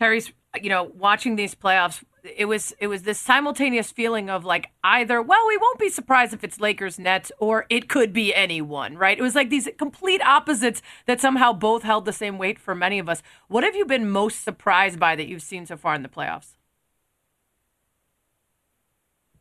Tyrese, 0.00 0.32
you 0.60 0.68
know, 0.68 0.84
watching 0.84 1.36
these 1.36 1.54
playoffs, 1.54 2.02
it 2.24 2.46
was 2.46 2.74
it 2.78 2.86
was 2.86 3.02
this 3.02 3.18
simultaneous 3.18 3.90
feeling 3.90 4.30
of 4.30 4.44
like 4.44 4.70
either 4.82 5.20
well 5.20 5.46
we 5.46 5.56
won't 5.58 5.78
be 5.78 5.88
surprised 5.90 6.32
if 6.32 6.42
it's 6.42 6.58
Lakers 6.60 6.98
Nets 6.98 7.30
or 7.38 7.66
it 7.68 7.88
could 7.88 8.12
be 8.12 8.34
anyone 8.34 8.96
right? 8.96 9.18
It 9.18 9.22
was 9.22 9.34
like 9.34 9.50
these 9.50 9.68
complete 9.78 10.22
opposites 10.22 10.82
that 11.06 11.20
somehow 11.20 11.52
both 11.52 11.82
held 11.82 12.04
the 12.06 12.12
same 12.12 12.38
weight 12.38 12.58
for 12.58 12.74
many 12.74 12.98
of 12.98 13.08
us. 13.08 13.22
What 13.48 13.64
have 13.64 13.76
you 13.76 13.84
been 13.84 14.08
most 14.08 14.42
surprised 14.42 14.98
by 14.98 15.16
that 15.16 15.28
you've 15.28 15.42
seen 15.42 15.66
so 15.66 15.76
far 15.76 15.94
in 15.94 16.02
the 16.02 16.08
playoffs? 16.08 16.56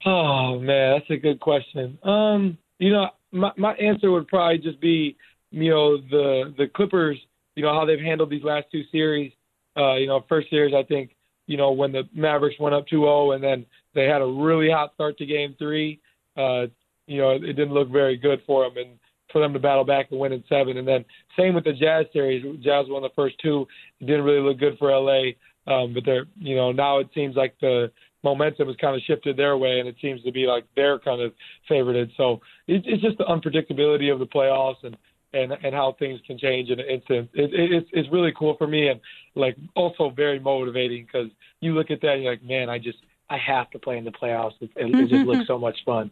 Oh 0.05 0.59
man 0.59 0.99
that's 0.99 1.09
a 1.09 1.17
good 1.17 1.39
question. 1.39 1.97
Um 2.03 2.57
you 2.79 2.91
know 2.91 3.09
my 3.31 3.51
my 3.57 3.73
answer 3.75 4.11
would 4.11 4.27
probably 4.27 4.57
just 4.57 4.79
be 4.81 5.17
you 5.51 5.69
know 5.69 5.97
the 5.97 6.53
the 6.57 6.67
Clippers 6.67 7.17
you 7.55 7.63
know 7.63 7.73
how 7.73 7.85
they've 7.85 7.99
handled 7.99 8.29
these 8.29 8.43
last 8.43 8.67
two 8.71 8.83
series. 8.91 9.31
Uh 9.77 9.95
you 9.95 10.07
know 10.07 10.25
first 10.27 10.49
series 10.49 10.73
I 10.75 10.83
think 10.83 11.12
you 11.47 11.57
know, 11.57 11.71
when 11.71 11.91
the 11.91 12.03
Mavericks 12.13 12.59
went 12.59 12.75
up 12.75 12.85
2-0 12.91 13.35
and 13.35 13.43
then 13.43 13.65
they 13.93 14.05
had 14.05 14.21
a 14.21 14.25
really 14.25 14.69
hot 14.69 14.93
start 14.93 15.17
to 15.17 15.25
game 15.25 15.55
three, 15.57 15.99
uh, 16.37 16.65
you 17.07 17.19
know, 17.19 17.31
it 17.31 17.41
didn't 17.41 17.73
look 17.73 17.89
very 17.89 18.17
good 18.17 18.41
for 18.45 18.63
them 18.63 18.77
and 18.77 18.99
for 19.31 19.41
them 19.41 19.53
to 19.53 19.59
battle 19.59 19.83
back 19.83 20.07
and 20.11 20.19
win 20.19 20.31
in 20.31 20.43
seven. 20.47 20.77
And 20.77 20.87
then 20.87 21.03
same 21.37 21.53
with 21.53 21.65
the 21.65 21.73
Jazz 21.73 22.05
series. 22.13 22.43
Jazz 22.63 22.85
won 22.87 23.01
the 23.01 23.09
first 23.15 23.35
two. 23.41 23.67
It 23.99 24.05
didn't 24.05 24.23
really 24.23 24.41
look 24.47 24.59
good 24.59 24.77
for 24.77 24.91
LA. 24.91 25.31
Um, 25.65 25.93
but 25.93 26.03
they're, 26.05 26.25
you 26.37 26.55
know, 26.55 26.71
now 26.71 26.99
it 26.99 27.09
seems 27.15 27.35
like 27.35 27.55
the 27.61 27.91
momentum 28.23 28.67
has 28.67 28.77
kind 28.77 28.95
of 28.95 29.01
shifted 29.05 29.35
their 29.35 29.57
way 29.57 29.79
and 29.79 29.87
it 29.87 29.95
seems 30.01 30.21
to 30.23 30.31
be 30.31 30.45
like 30.45 30.65
they're 30.75 30.99
kind 30.99 31.21
of 31.21 31.33
favorited. 31.69 32.11
So 32.15 32.41
it, 32.67 32.83
it's 32.85 33.01
just 33.01 33.17
the 33.17 33.25
unpredictability 33.25 34.11
of 34.11 34.19
the 34.19 34.25
playoffs 34.25 34.83
and, 34.83 34.95
and 35.33 35.51
and 35.51 35.73
how 35.73 35.95
things 35.99 36.19
can 36.25 36.37
change 36.37 36.69
in 36.69 36.79
an 36.79 36.87
instant. 36.87 37.29
It, 37.33 37.53
it, 37.53 37.71
it's 37.71 37.89
it's 37.91 38.09
really 38.11 38.33
cool 38.37 38.55
for 38.57 38.67
me 38.67 38.87
and 38.87 38.99
like 39.35 39.57
also 39.75 40.09
very 40.09 40.39
motivating 40.39 41.05
because 41.05 41.29
you 41.59 41.73
look 41.73 41.91
at 41.91 42.01
that 42.01 42.13
and 42.13 42.23
you're 42.23 42.33
like, 42.33 42.43
man, 42.43 42.69
I 42.69 42.77
just 42.77 42.99
I 43.29 43.37
have 43.37 43.69
to 43.71 43.79
play 43.79 43.97
in 43.97 44.03
the 44.03 44.11
playoffs. 44.11 44.53
It, 44.61 44.71
it, 44.75 44.95
it 44.95 45.09
just 45.09 45.25
looks 45.25 45.47
so 45.47 45.57
much 45.57 45.77
fun. 45.85 46.11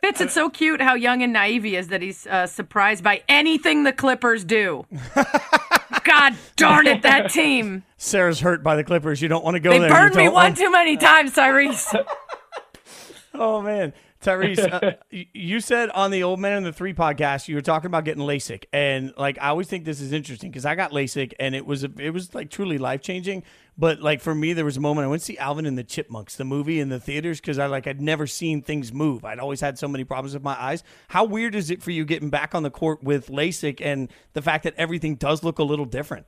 Fitz, 0.00 0.20
it's 0.20 0.34
so 0.34 0.50
cute 0.50 0.80
how 0.80 0.94
young 0.94 1.22
and 1.22 1.32
naive 1.32 1.64
he 1.64 1.76
is 1.76 1.88
that 1.88 2.02
he's 2.02 2.26
uh, 2.26 2.46
surprised 2.46 3.02
by 3.02 3.22
anything 3.28 3.84
the 3.84 3.92
Clippers 3.92 4.44
do. 4.44 4.86
God 6.04 6.34
darn 6.56 6.86
it, 6.86 7.02
that 7.02 7.30
team. 7.30 7.82
Sarah's 7.96 8.40
hurt 8.40 8.62
by 8.62 8.76
the 8.76 8.84
Clippers. 8.84 9.20
You 9.20 9.28
don't 9.28 9.44
want 9.44 9.54
to 9.54 9.60
go 9.60 9.70
they 9.70 9.78
there. 9.78 9.88
They 9.88 9.94
burned 9.94 10.14
me 10.14 10.28
one 10.28 10.54
too 10.54 10.70
many 10.70 10.96
times, 10.96 11.32
Tyrese. 11.34 12.04
oh 13.34 13.62
man. 13.62 13.92
Tyrese, 14.20 14.58
uh, 14.72 14.92
you 15.32 15.60
said 15.60 15.90
on 15.90 16.10
the 16.10 16.22
Old 16.22 16.40
Man 16.40 16.52
and 16.52 16.66
the 16.66 16.72
Three 16.72 16.94
podcast 16.94 17.48
you 17.48 17.54
were 17.54 17.62
talking 17.62 17.86
about 17.86 18.04
getting 18.04 18.22
LASIK, 18.22 18.64
and 18.72 19.12
like 19.16 19.38
I 19.40 19.48
always 19.48 19.68
think 19.68 19.84
this 19.84 20.00
is 20.00 20.12
interesting 20.12 20.50
because 20.50 20.64
I 20.64 20.74
got 20.74 20.92
LASIK 20.92 21.34
and 21.38 21.54
it 21.54 21.66
was 21.66 21.84
it 21.84 22.10
was 22.12 22.34
like 22.34 22.50
truly 22.50 22.78
life 22.78 23.02
changing. 23.02 23.42
But 23.78 24.00
like 24.00 24.22
for 24.22 24.34
me, 24.34 24.54
there 24.54 24.64
was 24.64 24.78
a 24.78 24.80
moment 24.80 25.04
I 25.04 25.08
went 25.08 25.20
to 25.20 25.26
see 25.26 25.38
Alvin 25.38 25.66
and 25.66 25.76
the 25.76 25.84
Chipmunks, 25.84 26.36
the 26.36 26.44
movie 26.44 26.80
in 26.80 26.88
the 26.88 26.98
theaters, 26.98 27.40
because 27.40 27.58
I 27.58 27.66
like 27.66 27.86
I'd 27.86 28.00
never 28.00 28.26
seen 28.26 28.62
things 28.62 28.92
move. 28.92 29.24
I'd 29.24 29.38
always 29.38 29.60
had 29.60 29.78
so 29.78 29.86
many 29.86 30.04
problems 30.04 30.32
with 30.32 30.42
my 30.42 30.60
eyes. 30.60 30.82
How 31.08 31.24
weird 31.24 31.54
is 31.54 31.70
it 31.70 31.82
for 31.82 31.90
you 31.90 32.04
getting 32.04 32.30
back 32.30 32.54
on 32.54 32.62
the 32.62 32.70
court 32.70 33.02
with 33.02 33.28
LASIK 33.28 33.80
and 33.84 34.10
the 34.32 34.42
fact 34.42 34.64
that 34.64 34.74
everything 34.76 35.16
does 35.16 35.44
look 35.44 35.58
a 35.58 35.64
little 35.64 35.84
different? 35.84 36.26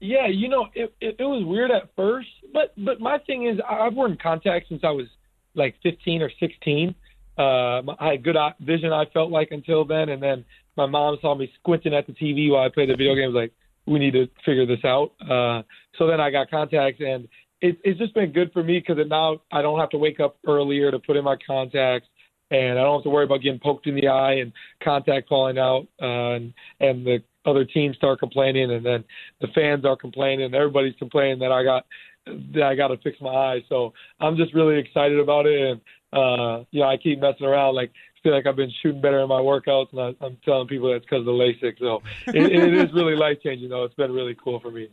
Yeah, 0.00 0.26
you 0.28 0.48
know, 0.48 0.68
it, 0.74 0.94
it, 1.02 1.16
it 1.18 1.24
was 1.24 1.44
weird 1.44 1.70
at 1.70 1.90
first, 1.94 2.28
but 2.54 2.72
but 2.78 3.00
my 3.00 3.18
thing 3.18 3.46
is 3.46 3.58
I've 3.68 3.92
worn 3.92 4.16
contacts 4.20 4.70
since 4.70 4.82
I 4.82 4.90
was 4.90 5.06
like 5.54 5.74
15 5.82 6.22
or 6.22 6.30
16. 6.40 6.94
Uh, 7.38 7.82
I 7.98 8.10
had 8.12 8.24
good 8.24 8.36
vision. 8.60 8.92
I 8.92 9.06
felt 9.06 9.30
like 9.30 9.48
until 9.50 9.84
then, 9.84 10.10
and 10.10 10.22
then 10.22 10.44
my 10.76 10.86
mom 10.86 11.18
saw 11.20 11.34
me 11.34 11.50
squinting 11.58 11.94
at 11.94 12.06
the 12.06 12.12
TV 12.12 12.50
while 12.50 12.64
I 12.64 12.68
played 12.68 12.90
the 12.90 12.96
video 12.96 13.14
games. 13.14 13.34
Like, 13.34 13.52
we 13.86 13.98
need 13.98 14.12
to 14.12 14.28
figure 14.44 14.66
this 14.66 14.84
out. 14.84 15.12
Uh, 15.20 15.62
so 15.98 16.06
then 16.06 16.20
I 16.20 16.30
got 16.30 16.50
contacts, 16.50 17.00
and 17.00 17.28
it, 17.60 17.78
it's 17.84 17.98
just 17.98 18.14
been 18.14 18.32
good 18.32 18.52
for 18.52 18.62
me 18.62 18.78
because 18.78 19.02
now 19.08 19.40
I 19.52 19.62
don't 19.62 19.78
have 19.78 19.90
to 19.90 19.98
wake 19.98 20.20
up 20.20 20.36
earlier 20.46 20.90
to 20.90 20.98
put 20.98 21.16
in 21.16 21.24
my 21.24 21.36
contacts, 21.46 22.08
and 22.50 22.78
I 22.78 22.82
don't 22.82 22.98
have 22.98 23.04
to 23.04 23.10
worry 23.10 23.24
about 23.24 23.42
getting 23.42 23.60
poked 23.60 23.86
in 23.86 23.94
the 23.94 24.08
eye 24.08 24.34
and 24.34 24.52
contact 24.82 25.28
falling 25.28 25.58
out, 25.58 25.86
uh, 26.00 26.34
and 26.34 26.54
and 26.80 27.06
the 27.06 27.22
other 27.46 27.64
teams 27.64 27.96
start 27.96 28.18
complaining, 28.18 28.70
and 28.70 28.84
then 28.84 29.04
the 29.40 29.48
fans 29.54 29.84
are 29.84 29.96
complaining, 29.96 30.46
and 30.46 30.54
everybody's 30.54 30.96
complaining 30.98 31.38
that 31.40 31.52
I 31.52 31.64
got 31.64 31.86
that 32.54 32.62
I 32.62 32.74
got 32.74 32.88
to 32.88 32.96
fix 32.98 33.20
my 33.20 33.30
eyes. 33.34 33.62
So 33.68 33.92
I'm 34.20 34.36
just 34.36 34.54
really 34.54 34.78
excited 34.78 35.18
about 35.18 35.46
it, 35.46 35.60
and 35.60 35.80
uh, 36.12 36.64
you 36.70 36.80
know 36.80 36.88
I 36.88 36.96
keep 36.96 37.20
messing 37.20 37.46
around 37.46 37.74
like 37.74 37.92
feel 38.22 38.34
like 38.34 38.46
I've 38.46 38.56
been 38.56 38.72
shooting 38.82 39.00
better 39.00 39.20
in 39.20 39.28
my 39.28 39.40
workouts, 39.40 39.92
and 39.92 40.00
I, 40.00 40.24
I'm 40.24 40.36
telling 40.44 40.68
people 40.68 40.92
that's 40.92 41.04
because 41.04 41.20
of 41.20 41.26
the 41.26 41.32
LASIK. 41.32 41.78
So 41.78 42.02
it, 42.28 42.52
it 42.52 42.74
is 42.74 42.92
really 42.92 43.16
life 43.16 43.38
changing, 43.42 43.68
though. 43.68 43.84
It's 43.84 43.94
been 43.94 44.12
really 44.12 44.36
cool 44.42 44.60
for 44.60 44.70
me. 44.70 44.88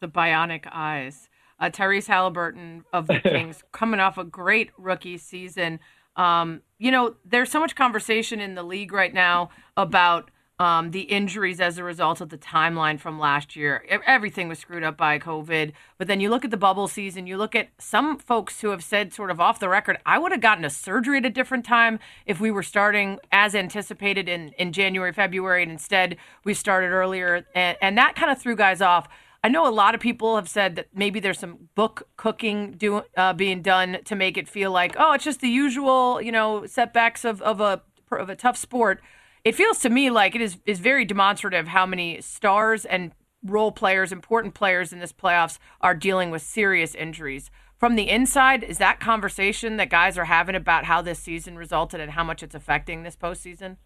The 0.00 0.08
bionic 0.08 0.66
eyes. 0.70 1.28
Uh, 1.58 1.70
Tyrese 1.70 2.06
Halliburton 2.06 2.84
of 2.92 3.06
the 3.06 3.18
Kings 3.24 3.64
coming 3.72 3.98
off 3.98 4.18
a 4.18 4.24
great 4.24 4.70
rookie 4.76 5.16
season. 5.16 5.80
Um, 6.16 6.62
you 6.78 6.90
know, 6.90 7.16
there's 7.24 7.50
so 7.50 7.60
much 7.60 7.74
conversation 7.74 8.40
in 8.40 8.54
the 8.54 8.62
league 8.62 8.92
right 8.92 9.12
now 9.12 9.50
about 9.76 10.30
um, 10.58 10.90
the 10.90 11.02
injuries 11.02 11.60
as 11.60 11.76
a 11.76 11.84
result 11.84 12.20
of 12.20 12.30
the 12.30 12.38
timeline 12.38 12.98
from 12.98 13.18
last 13.18 13.56
year. 13.56 13.84
Everything 14.06 14.48
was 14.48 14.58
screwed 14.58 14.82
up 14.82 14.96
by 14.96 15.18
COVID. 15.18 15.72
But 15.98 16.06
then 16.08 16.20
you 16.20 16.30
look 16.30 16.44
at 16.44 16.50
the 16.50 16.56
bubble 16.56 16.88
season, 16.88 17.26
you 17.26 17.36
look 17.36 17.54
at 17.54 17.68
some 17.78 18.18
folks 18.18 18.62
who 18.62 18.70
have 18.70 18.82
said, 18.82 19.12
sort 19.12 19.30
of 19.30 19.38
off 19.38 19.60
the 19.60 19.68
record, 19.68 19.98
I 20.06 20.18
would 20.18 20.32
have 20.32 20.40
gotten 20.40 20.64
a 20.64 20.70
surgery 20.70 21.18
at 21.18 21.26
a 21.26 21.30
different 21.30 21.66
time 21.66 21.98
if 22.24 22.40
we 22.40 22.50
were 22.50 22.62
starting 22.62 23.18
as 23.32 23.54
anticipated 23.54 24.28
in, 24.28 24.48
in 24.58 24.72
January, 24.72 25.12
February, 25.12 25.62
and 25.62 25.70
instead 25.70 26.16
we 26.44 26.54
started 26.54 26.88
earlier. 26.88 27.46
And, 27.54 27.76
and 27.82 27.98
that 27.98 28.14
kind 28.14 28.30
of 28.30 28.40
threw 28.40 28.56
guys 28.56 28.80
off. 28.80 29.08
I 29.44 29.48
know 29.48 29.68
a 29.68 29.70
lot 29.70 29.94
of 29.94 30.00
people 30.00 30.36
have 30.36 30.48
said 30.48 30.74
that 30.76 30.88
maybe 30.94 31.20
there's 31.20 31.38
some 31.38 31.68
book 31.74 32.08
cooking 32.16 32.72
do, 32.72 33.02
uh, 33.16 33.34
being 33.34 33.60
done 33.62 33.98
to 34.06 34.16
make 34.16 34.38
it 34.38 34.48
feel 34.48 34.72
like, 34.72 34.96
oh, 34.98 35.12
it's 35.12 35.24
just 35.24 35.40
the 35.40 35.48
usual, 35.48 36.20
you 36.20 36.32
know, 36.32 36.66
setbacks 36.66 37.24
of, 37.24 37.42
of 37.42 37.60
a 37.60 37.82
of 38.10 38.28
a 38.28 38.36
tough 38.36 38.56
sport. 38.56 39.00
It 39.46 39.54
feels 39.54 39.78
to 39.78 39.90
me 39.90 40.10
like 40.10 40.34
it 40.34 40.40
is 40.40 40.58
is 40.66 40.80
very 40.80 41.04
demonstrative 41.04 41.68
how 41.68 41.86
many 41.86 42.20
stars 42.20 42.84
and 42.84 43.12
role 43.44 43.70
players, 43.70 44.10
important 44.10 44.54
players 44.54 44.92
in 44.92 44.98
this 44.98 45.12
playoffs 45.12 45.60
are 45.80 45.94
dealing 45.94 46.32
with 46.32 46.42
serious 46.42 46.96
injuries. 46.96 47.48
From 47.78 47.94
the 47.94 48.10
inside, 48.10 48.64
is 48.64 48.78
that 48.78 48.98
conversation 48.98 49.76
that 49.76 49.88
guys 49.88 50.18
are 50.18 50.24
having 50.24 50.56
about 50.56 50.86
how 50.86 51.00
this 51.00 51.20
season 51.20 51.56
resulted 51.56 52.00
and 52.00 52.10
how 52.10 52.24
much 52.24 52.42
it's 52.42 52.56
affecting 52.56 53.04
this 53.04 53.14
postseason? 53.14 53.76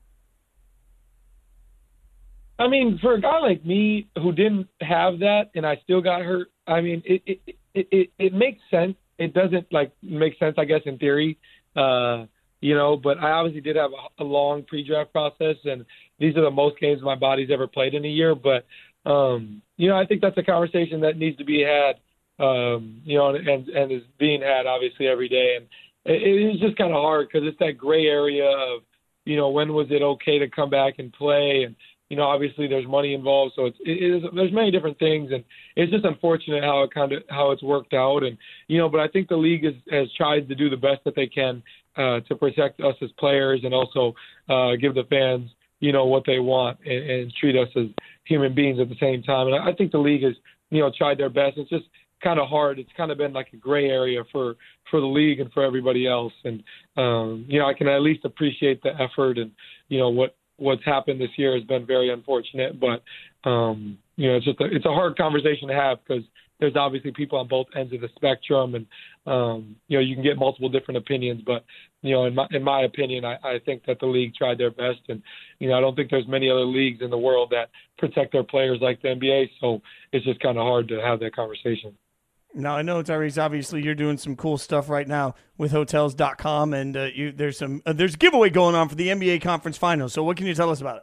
I 2.58 2.66
mean, 2.66 2.98
for 2.98 3.12
a 3.12 3.20
guy 3.20 3.40
like 3.40 3.62
me 3.62 4.08
who 4.16 4.32
didn't 4.32 4.68
have 4.80 5.18
that 5.18 5.50
and 5.54 5.66
I 5.66 5.76
still 5.82 6.00
got 6.00 6.22
hurt, 6.22 6.48
I 6.66 6.80
mean, 6.80 7.02
it 7.04 7.22
it 7.26 7.40
it, 7.74 7.88
it, 7.92 8.10
it 8.18 8.32
makes 8.32 8.62
sense. 8.70 8.96
It 9.18 9.34
doesn't 9.34 9.70
like 9.70 9.92
make 10.00 10.38
sense, 10.38 10.54
I 10.56 10.64
guess, 10.64 10.80
in 10.86 10.96
theory, 10.96 11.36
uh, 11.76 12.24
you 12.60 12.74
know. 12.74 12.96
But 12.96 13.18
I 13.18 13.30
obviously 13.32 13.60
did 13.60 13.76
have 13.76 13.90
a, 13.92 14.22
a 14.22 14.24
long 14.24 14.62
pre-draft 14.64 15.12
process, 15.12 15.56
and 15.64 15.84
these 16.18 16.36
are 16.36 16.42
the 16.42 16.50
most 16.50 16.80
games 16.80 17.02
my 17.02 17.14
body's 17.14 17.50
ever 17.50 17.66
played 17.66 17.94
in 17.94 18.04
a 18.04 18.08
year. 18.08 18.34
But 18.34 18.66
um, 19.10 19.62
you 19.76 19.88
know, 19.88 19.96
I 19.96 20.06
think 20.06 20.20
that's 20.20 20.38
a 20.38 20.42
conversation 20.42 21.00
that 21.00 21.16
needs 21.16 21.38
to 21.38 21.44
be 21.44 21.62
had, 21.62 21.96
um, 22.44 23.00
you 23.04 23.18
know, 23.18 23.34
and 23.34 23.68
and 23.68 23.92
is 23.92 24.02
being 24.18 24.42
had 24.42 24.66
obviously 24.66 25.06
every 25.06 25.28
day. 25.28 25.56
And 25.56 25.66
it, 26.04 26.22
it 26.22 26.54
is 26.54 26.60
just 26.60 26.76
kind 26.76 26.92
of 26.92 27.00
hard 27.00 27.28
because 27.28 27.46
it's 27.46 27.58
that 27.58 27.78
gray 27.78 28.06
area 28.06 28.46
of, 28.46 28.82
you 29.24 29.36
know, 29.36 29.50
when 29.50 29.72
was 29.72 29.88
it 29.90 30.02
okay 30.02 30.38
to 30.38 30.48
come 30.48 30.70
back 30.70 30.94
and 30.98 31.12
play 31.12 31.64
and 31.64 31.76
you 32.10 32.16
know, 32.16 32.24
obviously 32.24 32.66
there's 32.66 32.88
money 32.88 33.14
involved, 33.14 33.52
so 33.54 33.66
it's 33.66 33.78
it 33.86 34.02
is 34.02 34.22
there's 34.34 34.52
many 34.52 34.72
different 34.72 34.98
things, 34.98 35.30
and 35.30 35.44
it's 35.76 35.92
just 35.92 36.04
unfortunate 36.04 36.64
how 36.64 36.82
it 36.82 36.92
kind 36.92 37.12
of 37.12 37.22
how 37.30 37.52
it's 37.52 37.62
worked 37.62 37.94
out, 37.94 38.24
and 38.24 38.36
you 38.66 38.78
know, 38.78 38.88
but 38.88 38.98
I 38.98 39.06
think 39.06 39.28
the 39.28 39.36
league 39.36 39.64
has 39.64 39.74
has 39.92 40.12
tried 40.16 40.48
to 40.48 40.56
do 40.56 40.68
the 40.68 40.76
best 40.76 41.04
that 41.04 41.14
they 41.14 41.28
can 41.28 41.62
uh, 41.96 42.20
to 42.20 42.36
protect 42.36 42.80
us 42.80 42.94
as 43.02 43.10
players, 43.18 43.60
and 43.64 43.74
also 43.74 44.14
uh, 44.48 44.76
give 44.76 44.94
the 44.94 45.04
fans 45.10 45.50
you 45.80 45.92
know 45.92 46.04
what 46.04 46.24
they 46.26 46.38
want 46.38 46.78
and, 46.84 47.10
and 47.10 47.32
treat 47.40 47.56
us 47.56 47.68
as 47.76 47.86
human 48.24 48.54
beings 48.54 48.78
at 48.78 48.88
the 48.88 48.96
same 49.00 49.22
time, 49.22 49.46
and 49.48 49.56
I 49.56 49.72
think 49.72 49.92
the 49.92 49.98
league 49.98 50.22
has 50.22 50.34
you 50.70 50.80
know 50.80 50.92
tried 50.96 51.18
their 51.18 51.30
best. 51.30 51.58
It's 51.58 51.70
just 51.70 51.86
kind 52.22 52.38
of 52.38 52.48
hard. 52.48 52.78
It's 52.78 52.90
kind 52.96 53.10
of 53.10 53.18
been 53.18 53.32
like 53.32 53.48
a 53.52 53.56
gray 53.56 53.88
area 53.88 54.22
for 54.30 54.56
for 54.90 55.00
the 55.00 55.06
league 55.06 55.40
and 55.40 55.52
for 55.52 55.64
everybody 55.64 56.06
else, 56.06 56.32
and 56.44 56.62
um, 56.96 57.46
you 57.48 57.58
know, 57.58 57.66
I 57.66 57.74
can 57.74 57.88
at 57.88 58.02
least 58.02 58.24
appreciate 58.24 58.82
the 58.82 58.90
effort 59.00 59.38
and 59.38 59.50
you 59.88 59.98
know 59.98 60.10
what 60.10 60.36
what's 60.56 60.84
happened 60.84 61.20
this 61.20 61.30
year 61.36 61.54
has 61.54 61.64
been 61.64 61.86
very 61.86 62.12
unfortunate, 62.12 62.78
but 62.78 63.02
um, 63.48 63.98
you 64.16 64.28
know, 64.28 64.36
it's 64.36 64.44
just 64.44 64.60
a, 64.60 64.64
it's 64.64 64.84
a 64.84 64.92
hard 64.92 65.16
conversation 65.16 65.68
to 65.68 65.74
have 65.74 65.98
because 66.06 66.22
there's 66.60 66.76
obviously 66.76 67.10
people 67.10 67.38
on 67.38 67.48
both 67.48 67.66
ends 67.74 67.92
of 67.94 68.02
the 68.02 68.10
spectrum, 68.14 68.74
and 68.74 68.86
um, 69.26 69.76
you 69.88 69.98
know, 69.98 70.02
you 70.02 70.14
can 70.14 70.24
get 70.24 70.38
multiple 70.38 70.68
different 70.68 70.98
opinions. 70.98 71.42
But 71.44 71.64
you 72.02 72.12
know, 72.12 72.24
in 72.24 72.34
my 72.34 72.46
in 72.50 72.62
my 72.62 72.82
opinion, 72.82 73.24
I, 73.24 73.36
I 73.42 73.58
think 73.64 73.84
that 73.86 74.00
the 74.00 74.06
league 74.06 74.34
tried 74.34 74.58
their 74.58 74.70
best, 74.70 75.00
and 75.08 75.22
you 75.58 75.68
know, 75.68 75.76
I 75.76 75.80
don't 75.80 75.94
think 75.94 76.10
there's 76.10 76.28
many 76.28 76.50
other 76.50 76.64
leagues 76.64 77.02
in 77.02 77.10
the 77.10 77.18
world 77.18 77.50
that 77.50 77.70
protect 77.98 78.32
their 78.32 78.44
players 78.44 78.78
like 78.80 79.02
the 79.02 79.08
NBA. 79.08 79.50
So 79.60 79.82
it's 80.12 80.24
just 80.24 80.40
kind 80.40 80.58
of 80.58 80.64
hard 80.64 80.88
to 80.88 81.00
have 81.00 81.20
that 81.20 81.34
conversation. 81.34 81.96
Now 82.54 82.76
I 82.76 82.82
know 82.82 83.02
Tyrese. 83.02 83.40
Obviously, 83.40 83.82
you're 83.82 83.94
doing 83.94 84.16
some 84.16 84.34
cool 84.34 84.58
stuff 84.58 84.88
right 84.88 85.06
now 85.06 85.34
with 85.56 85.70
Hotels.com, 85.70 86.74
and 86.74 86.96
uh, 86.96 87.08
you, 87.14 87.30
there's 87.30 87.58
some 87.58 87.82
uh, 87.86 87.92
there's 87.92 88.14
a 88.14 88.18
giveaway 88.18 88.50
going 88.50 88.74
on 88.74 88.88
for 88.88 88.94
the 88.94 89.08
NBA 89.08 89.42
Conference 89.42 89.76
Finals. 89.76 90.12
So, 90.12 90.24
what 90.24 90.36
can 90.36 90.46
you 90.46 90.54
tell 90.54 90.70
us 90.70 90.80
about 90.80 90.96
it? 90.96 91.02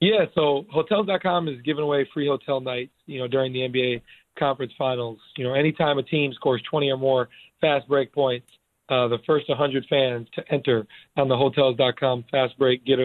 Yeah, 0.00 0.26
so 0.34 0.66
Hotels.com 0.70 1.48
is 1.48 1.62
giving 1.62 1.84
away 1.84 2.08
free 2.12 2.26
hotel 2.26 2.60
nights. 2.60 2.92
You 3.06 3.20
know, 3.20 3.28
during 3.28 3.52
the 3.52 3.60
NBA 3.60 4.02
Conference 4.38 4.72
Finals. 4.78 5.18
You 5.36 5.44
know, 5.44 5.54
anytime 5.54 5.98
a 5.98 6.02
team 6.02 6.32
scores 6.34 6.62
20 6.70 6.90
or 6.90 6.96
more 6.96 7.28
fast 7.60 7.88
break 7.88 8.12
points, 8.12 8.46
uh, 8.88 9.08
the 9.08 9.18
first 9.26 9.48
100 9.48 9.86
fans 9.88 10.28
to 10.34 10.42
enter 10.52 10.86
on 11.16 11.28
the 11.28 11.36
Hotels.com 11.36 12.24
fast 12.30 12.58
break 12.58 12.84
get 12.84 12.98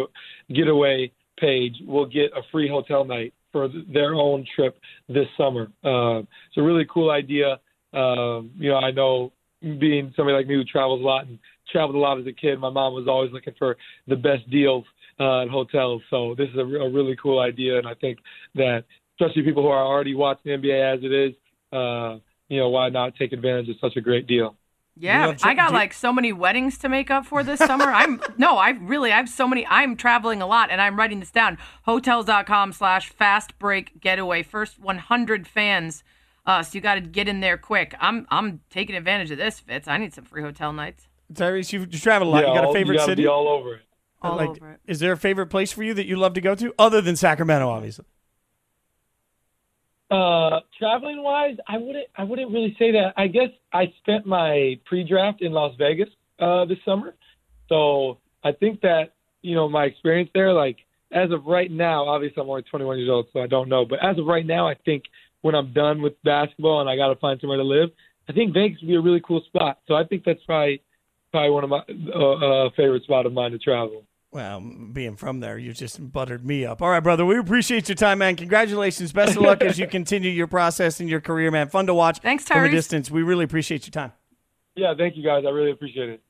getaway 0.53 1.11
page 1.39 1.75
will 1.85 2.05
get 2.05 2.31
a 2.35 2.41
free 2.51 2.67
hotel 2.67 3.05
night 3.05 3.33
for 3.51 3.69
their 3.91 4.13
own 4.13 4.45
trip 4.55 4.77
this 5.07 5.27
summer. 5.37 5.71
Uh, 5.83 6.19
it's 6.19 6.57
a 6.57 6.61
really 6.61 6.85
cool 6.91 7.09
idea. 7.09 7.59
Um, 7.93 8.51
you 8.55 8.69
know, 8.69 8.77
I 8.77 8.91
know 8.91 9.31
being 9.61 10.13
somebody 10.15 10.37
like 10.37 10.47
me 10.47 10.55
who 10.55 10.63
travels 10.63 11.01
a 11.01 11.03
lot 11.03 11.27
and 11.27 11.39
traveled 11.71 11.95
a 11.95 11.99
lot 11.99 12.19
as 12.19 12.27
a 12.27 12.33
kid, 12.33 12.59
my 12.59 12.69
mom 12.69 12.93
was 12.93 13.07
always 13.07 13.31
looking 13.31 13.55
for 13.57 13.77
the 14.07 14.15
best 14.15 14.49
deals 14.49 14.85
uh, 15.19 15.43
at 15.43 15.49
hotels. 15.49 16.01
So 16.09 16.35
this 16.37 16.49
is 16.49 16.57
a, 16.57 16.61
a 16.61 16.89
really 16.89 17.15
cool 17.21 17.39
idea, 17.39 17.77
and 17.77 17.87
I 17.87 17.93
think 17.95 18.19
that 18.55 18.85
especially 19.19 19.43
people 19.43 19.63
who 19.63 19.69
are 19.69 19.83
already 19.85 20.15
watching 20.15 20.51
the 20.51 20.57
NBA 20.57 20.97
as 20.97 21.03
it 21.03 21.11
is, 21.11 21.33
uh, 21.71 22.19
you 22.47 22.59
know, 22.59 22.69
why 22.69 22.89
not 22.89 23.15
take 23.15 23.33
advantage 23.33 23.69
of 23.69 23.75
such 23.81 23.95
a 23.95 24.01
great 24.01 24.27
deal? 24.27 24.55
Yeah, 25.01 25.33
I 25.43 25.53
got 25.53 25.71
like 25.71 25.93
so 25.93 26.11
many 26.11 26.33
weddings 26.33 26.77
to 26.79 26.89
make 26.89 27.09
up 27.09 27.25
for 27.25 27.41
this 27.41 27.59
summer. 27.59 27.85
I'm 27.85 28.21
no, 28.37 28.57
I 28.57 28.71
really 28.71 29.13
I 29.13 29.17
have 29.17 29.29
so 29.29 29.47
many. 29.47 29.65
I'm 29.67 29.95
traveling 29.95 30.41
a 30.41 30.47
lot, 30.47 30.71
and 30.71 30.81
I'm 30.81 30.99
writing 30.99 31.21
this 31.21 31.31
down. 31.31 31.57
Hotels.com 31.83 32.73
slash 32.73 33.09
fast 33.09 33.57
break 33.59 34.01
getaway. 34.01 34.43
First 34.43 34.77
100 34.77 35.47
fans. 35.47 36.03
Uh, 36.45 36.63
so 36.63 36.71
you 36.73 36.81
got 36.81 36.95
to 36.95 37.01
get 37.01 37.29
in 37.29 37.39
there 37.39 37.57
quick. 37.57 37.95
I'm 38.01 38.27
I'm 38.29 38.59
taking 38.69 38.95
advantage 38.95 39.31
of 39.31 39.37
this, 39.37 39.59
Fitz. 39.59 39.87
I 39.87 39.97
need 39.97 40.13
some 40.13 40.25
free 40.25 40.41
hotel 40.41 40.73
nights. 40.73 41.07
Tyrese, 41.31 41.71
you, 41.71 41.81
you 41.81 41.99
travel 41.99 42.27
a 42.27 42.31
lot. 42.31 42.43
Yeah, 42.43 42.49
you 42.49 42.55
got 42.55 42.63
a 42.63 42.67
all- 42.67 42.73
you 42.73 42.79
favorite 42.79 42.97
gotta 42.97 43.11
city? 43.11 43.21
be 43.23 43.27
all 43.27 43.47
over 43.47 43.75
it. 43.75 43.81
All 44.21 44.35
like, 44.35 44.49
over 44.49 44.71
it. 44.71 44.79
Is 44.85 44.99
there 44.99 45.13
a 45.13 45.17
favorite 45.17 45.47
place 45.47 45.71
for 45.71 45.83
you 45.83 45.93
that 45.93 46.07
you 46.07 46.17
love 46.17 46.33
to 46.33 46.41
go 46.41 46.55
to, 46.55 46.73
other 46.77 46.99
than 46.99 47.15
Sacramento, 47.15 47.69
obviously? 47.69 48.05
Uh, 50.09 50.61
traveling 50.77 51.21
wise, 51.21 51.57
I 51.67 51.77
wouldn't. 51.77 52.07
I 52.17 52.23
wouldn't 52.23 52.51
really 52.51 52.75
say 52.79 52.91
that. 52.93 53.13
I 53.15 53.27
guess 53.27 53.49
I 53.71 53.93
spent 54.01 54.25
my 54.25 54.79
pre-draft 54.85 55.41
in 55.41 55.51
Las 55.51 55.75
Vegas 55.77 56.09
uh, 56.39 56.65
this 56.65 56.79
summer, 56.83 57.13
so 57.67 58.17
I 58.43 58.51
think 58.51 58.81
that 58.81 59.13
you 59.43 59.53
know 59.53 59.69
my 59.69 59.85
experience 59.85 60.31
there. 60.33 60.51
Like 60.51 60.77
as 61.11 61.31
of 61.31 61.45
right 61.45 61.69
now, 61.69 62.07
obviously 62.07 62.41
I'm 62.41 62.49
only 62.49 62.63
21 62.63 62.97
years 62.97 63.09
old, 63.09 63.27
so 63.33 63.39
I 63.39 63.47
don't 63.47 63.69
know. 63.69 63.85
But 63.85 63.99
as 64.03 64.17
of 64.17 64.25
right 64.25 64.45
now, 64.45 64.67
I 64.67 64.75
think 64.83 65.03
when 65.41 65.53
I'm 65.53 65.73
done 65.73 66.01
with 66.01 66.13
basketball 66.23 66.81
and 66.81 66.89
I 66.89 66.95
got 66.95 67.09
to 67.09 67.15
find 67.15 67.39
somewhere 67.39 67.57
to 67.57 67.63
live, 67.63 67.89
I 68.27 68.33
think 68.33 68.53
Vegas 68.53 68.81
would 68.81 68.87
be 68.87 68.95
a 68.95 69.01
really 69.01 69.21
cool 69.25 69.41
spot. 69.47 69.79
So 69.87 69.93
I 69.93 70.03
think 70.05 70.23
that's 70.25 70.43
probably 70.45 70.81
probably 71.31 71.51
one 71.51 71.63
of 71.63 71.69
my 71.69 71.81
uh, 72.15 72.65
uh, 72.65 72.69
favorite 72.75 73.03
spot 73.03 73.25
of 73.25 73.33
mine 73.33 73.51
to 73.51 73.59
travel. 73.59 74.03
Well, 74.31 74.59
being 74.93 75.15
from 75.15 75.39
there, 75.39 75.57
you 75.57 75.73
just 75.73 76.11
buttered 76.11 76.45
me 76.45 76.63
up. 76.63 76.83
All 76.83 76.89
right, 76.89 76.99
brother. 76.99 77.25
We 77.25 77.39
appreciate 77.39 77.89
your 77.89 77.95
time, 77.95 78.19
man. 78.19 78.35
Congratulations. 78.35 79.11
Best 79.11 79.35
of 79.35 79.41
luck 79.41 79.63
as 79.63 79.79
you 79.79 79.87
continue 79.97 80.29
your 80.29 80.45
process 80.45 80.99
and 80.99 81.09
your 81.09 81.19
career, 81.19 81.49
man. 81.49 81.67
Fun 81.67 81.87
to 81.87 81.95
watch. 81.95 82.19
Thanks, 82.19 82.45
from 82.45 82.63
a 82.63 82.69
distance. 82.69 83.09
We 83.09 83.23
really 83.23 83.45
appreciate 83.45 83.87
your 83.87 83.91
time. 83.91 84.11
Yeah, 84.75 84.93
thank 84.95 85.17
you 85.17 85.23
guys. 85.23 85.45
I 85.47 85.49
really 85.49 85.71
appreciate 85.71 86.09
it. 86.09 86.21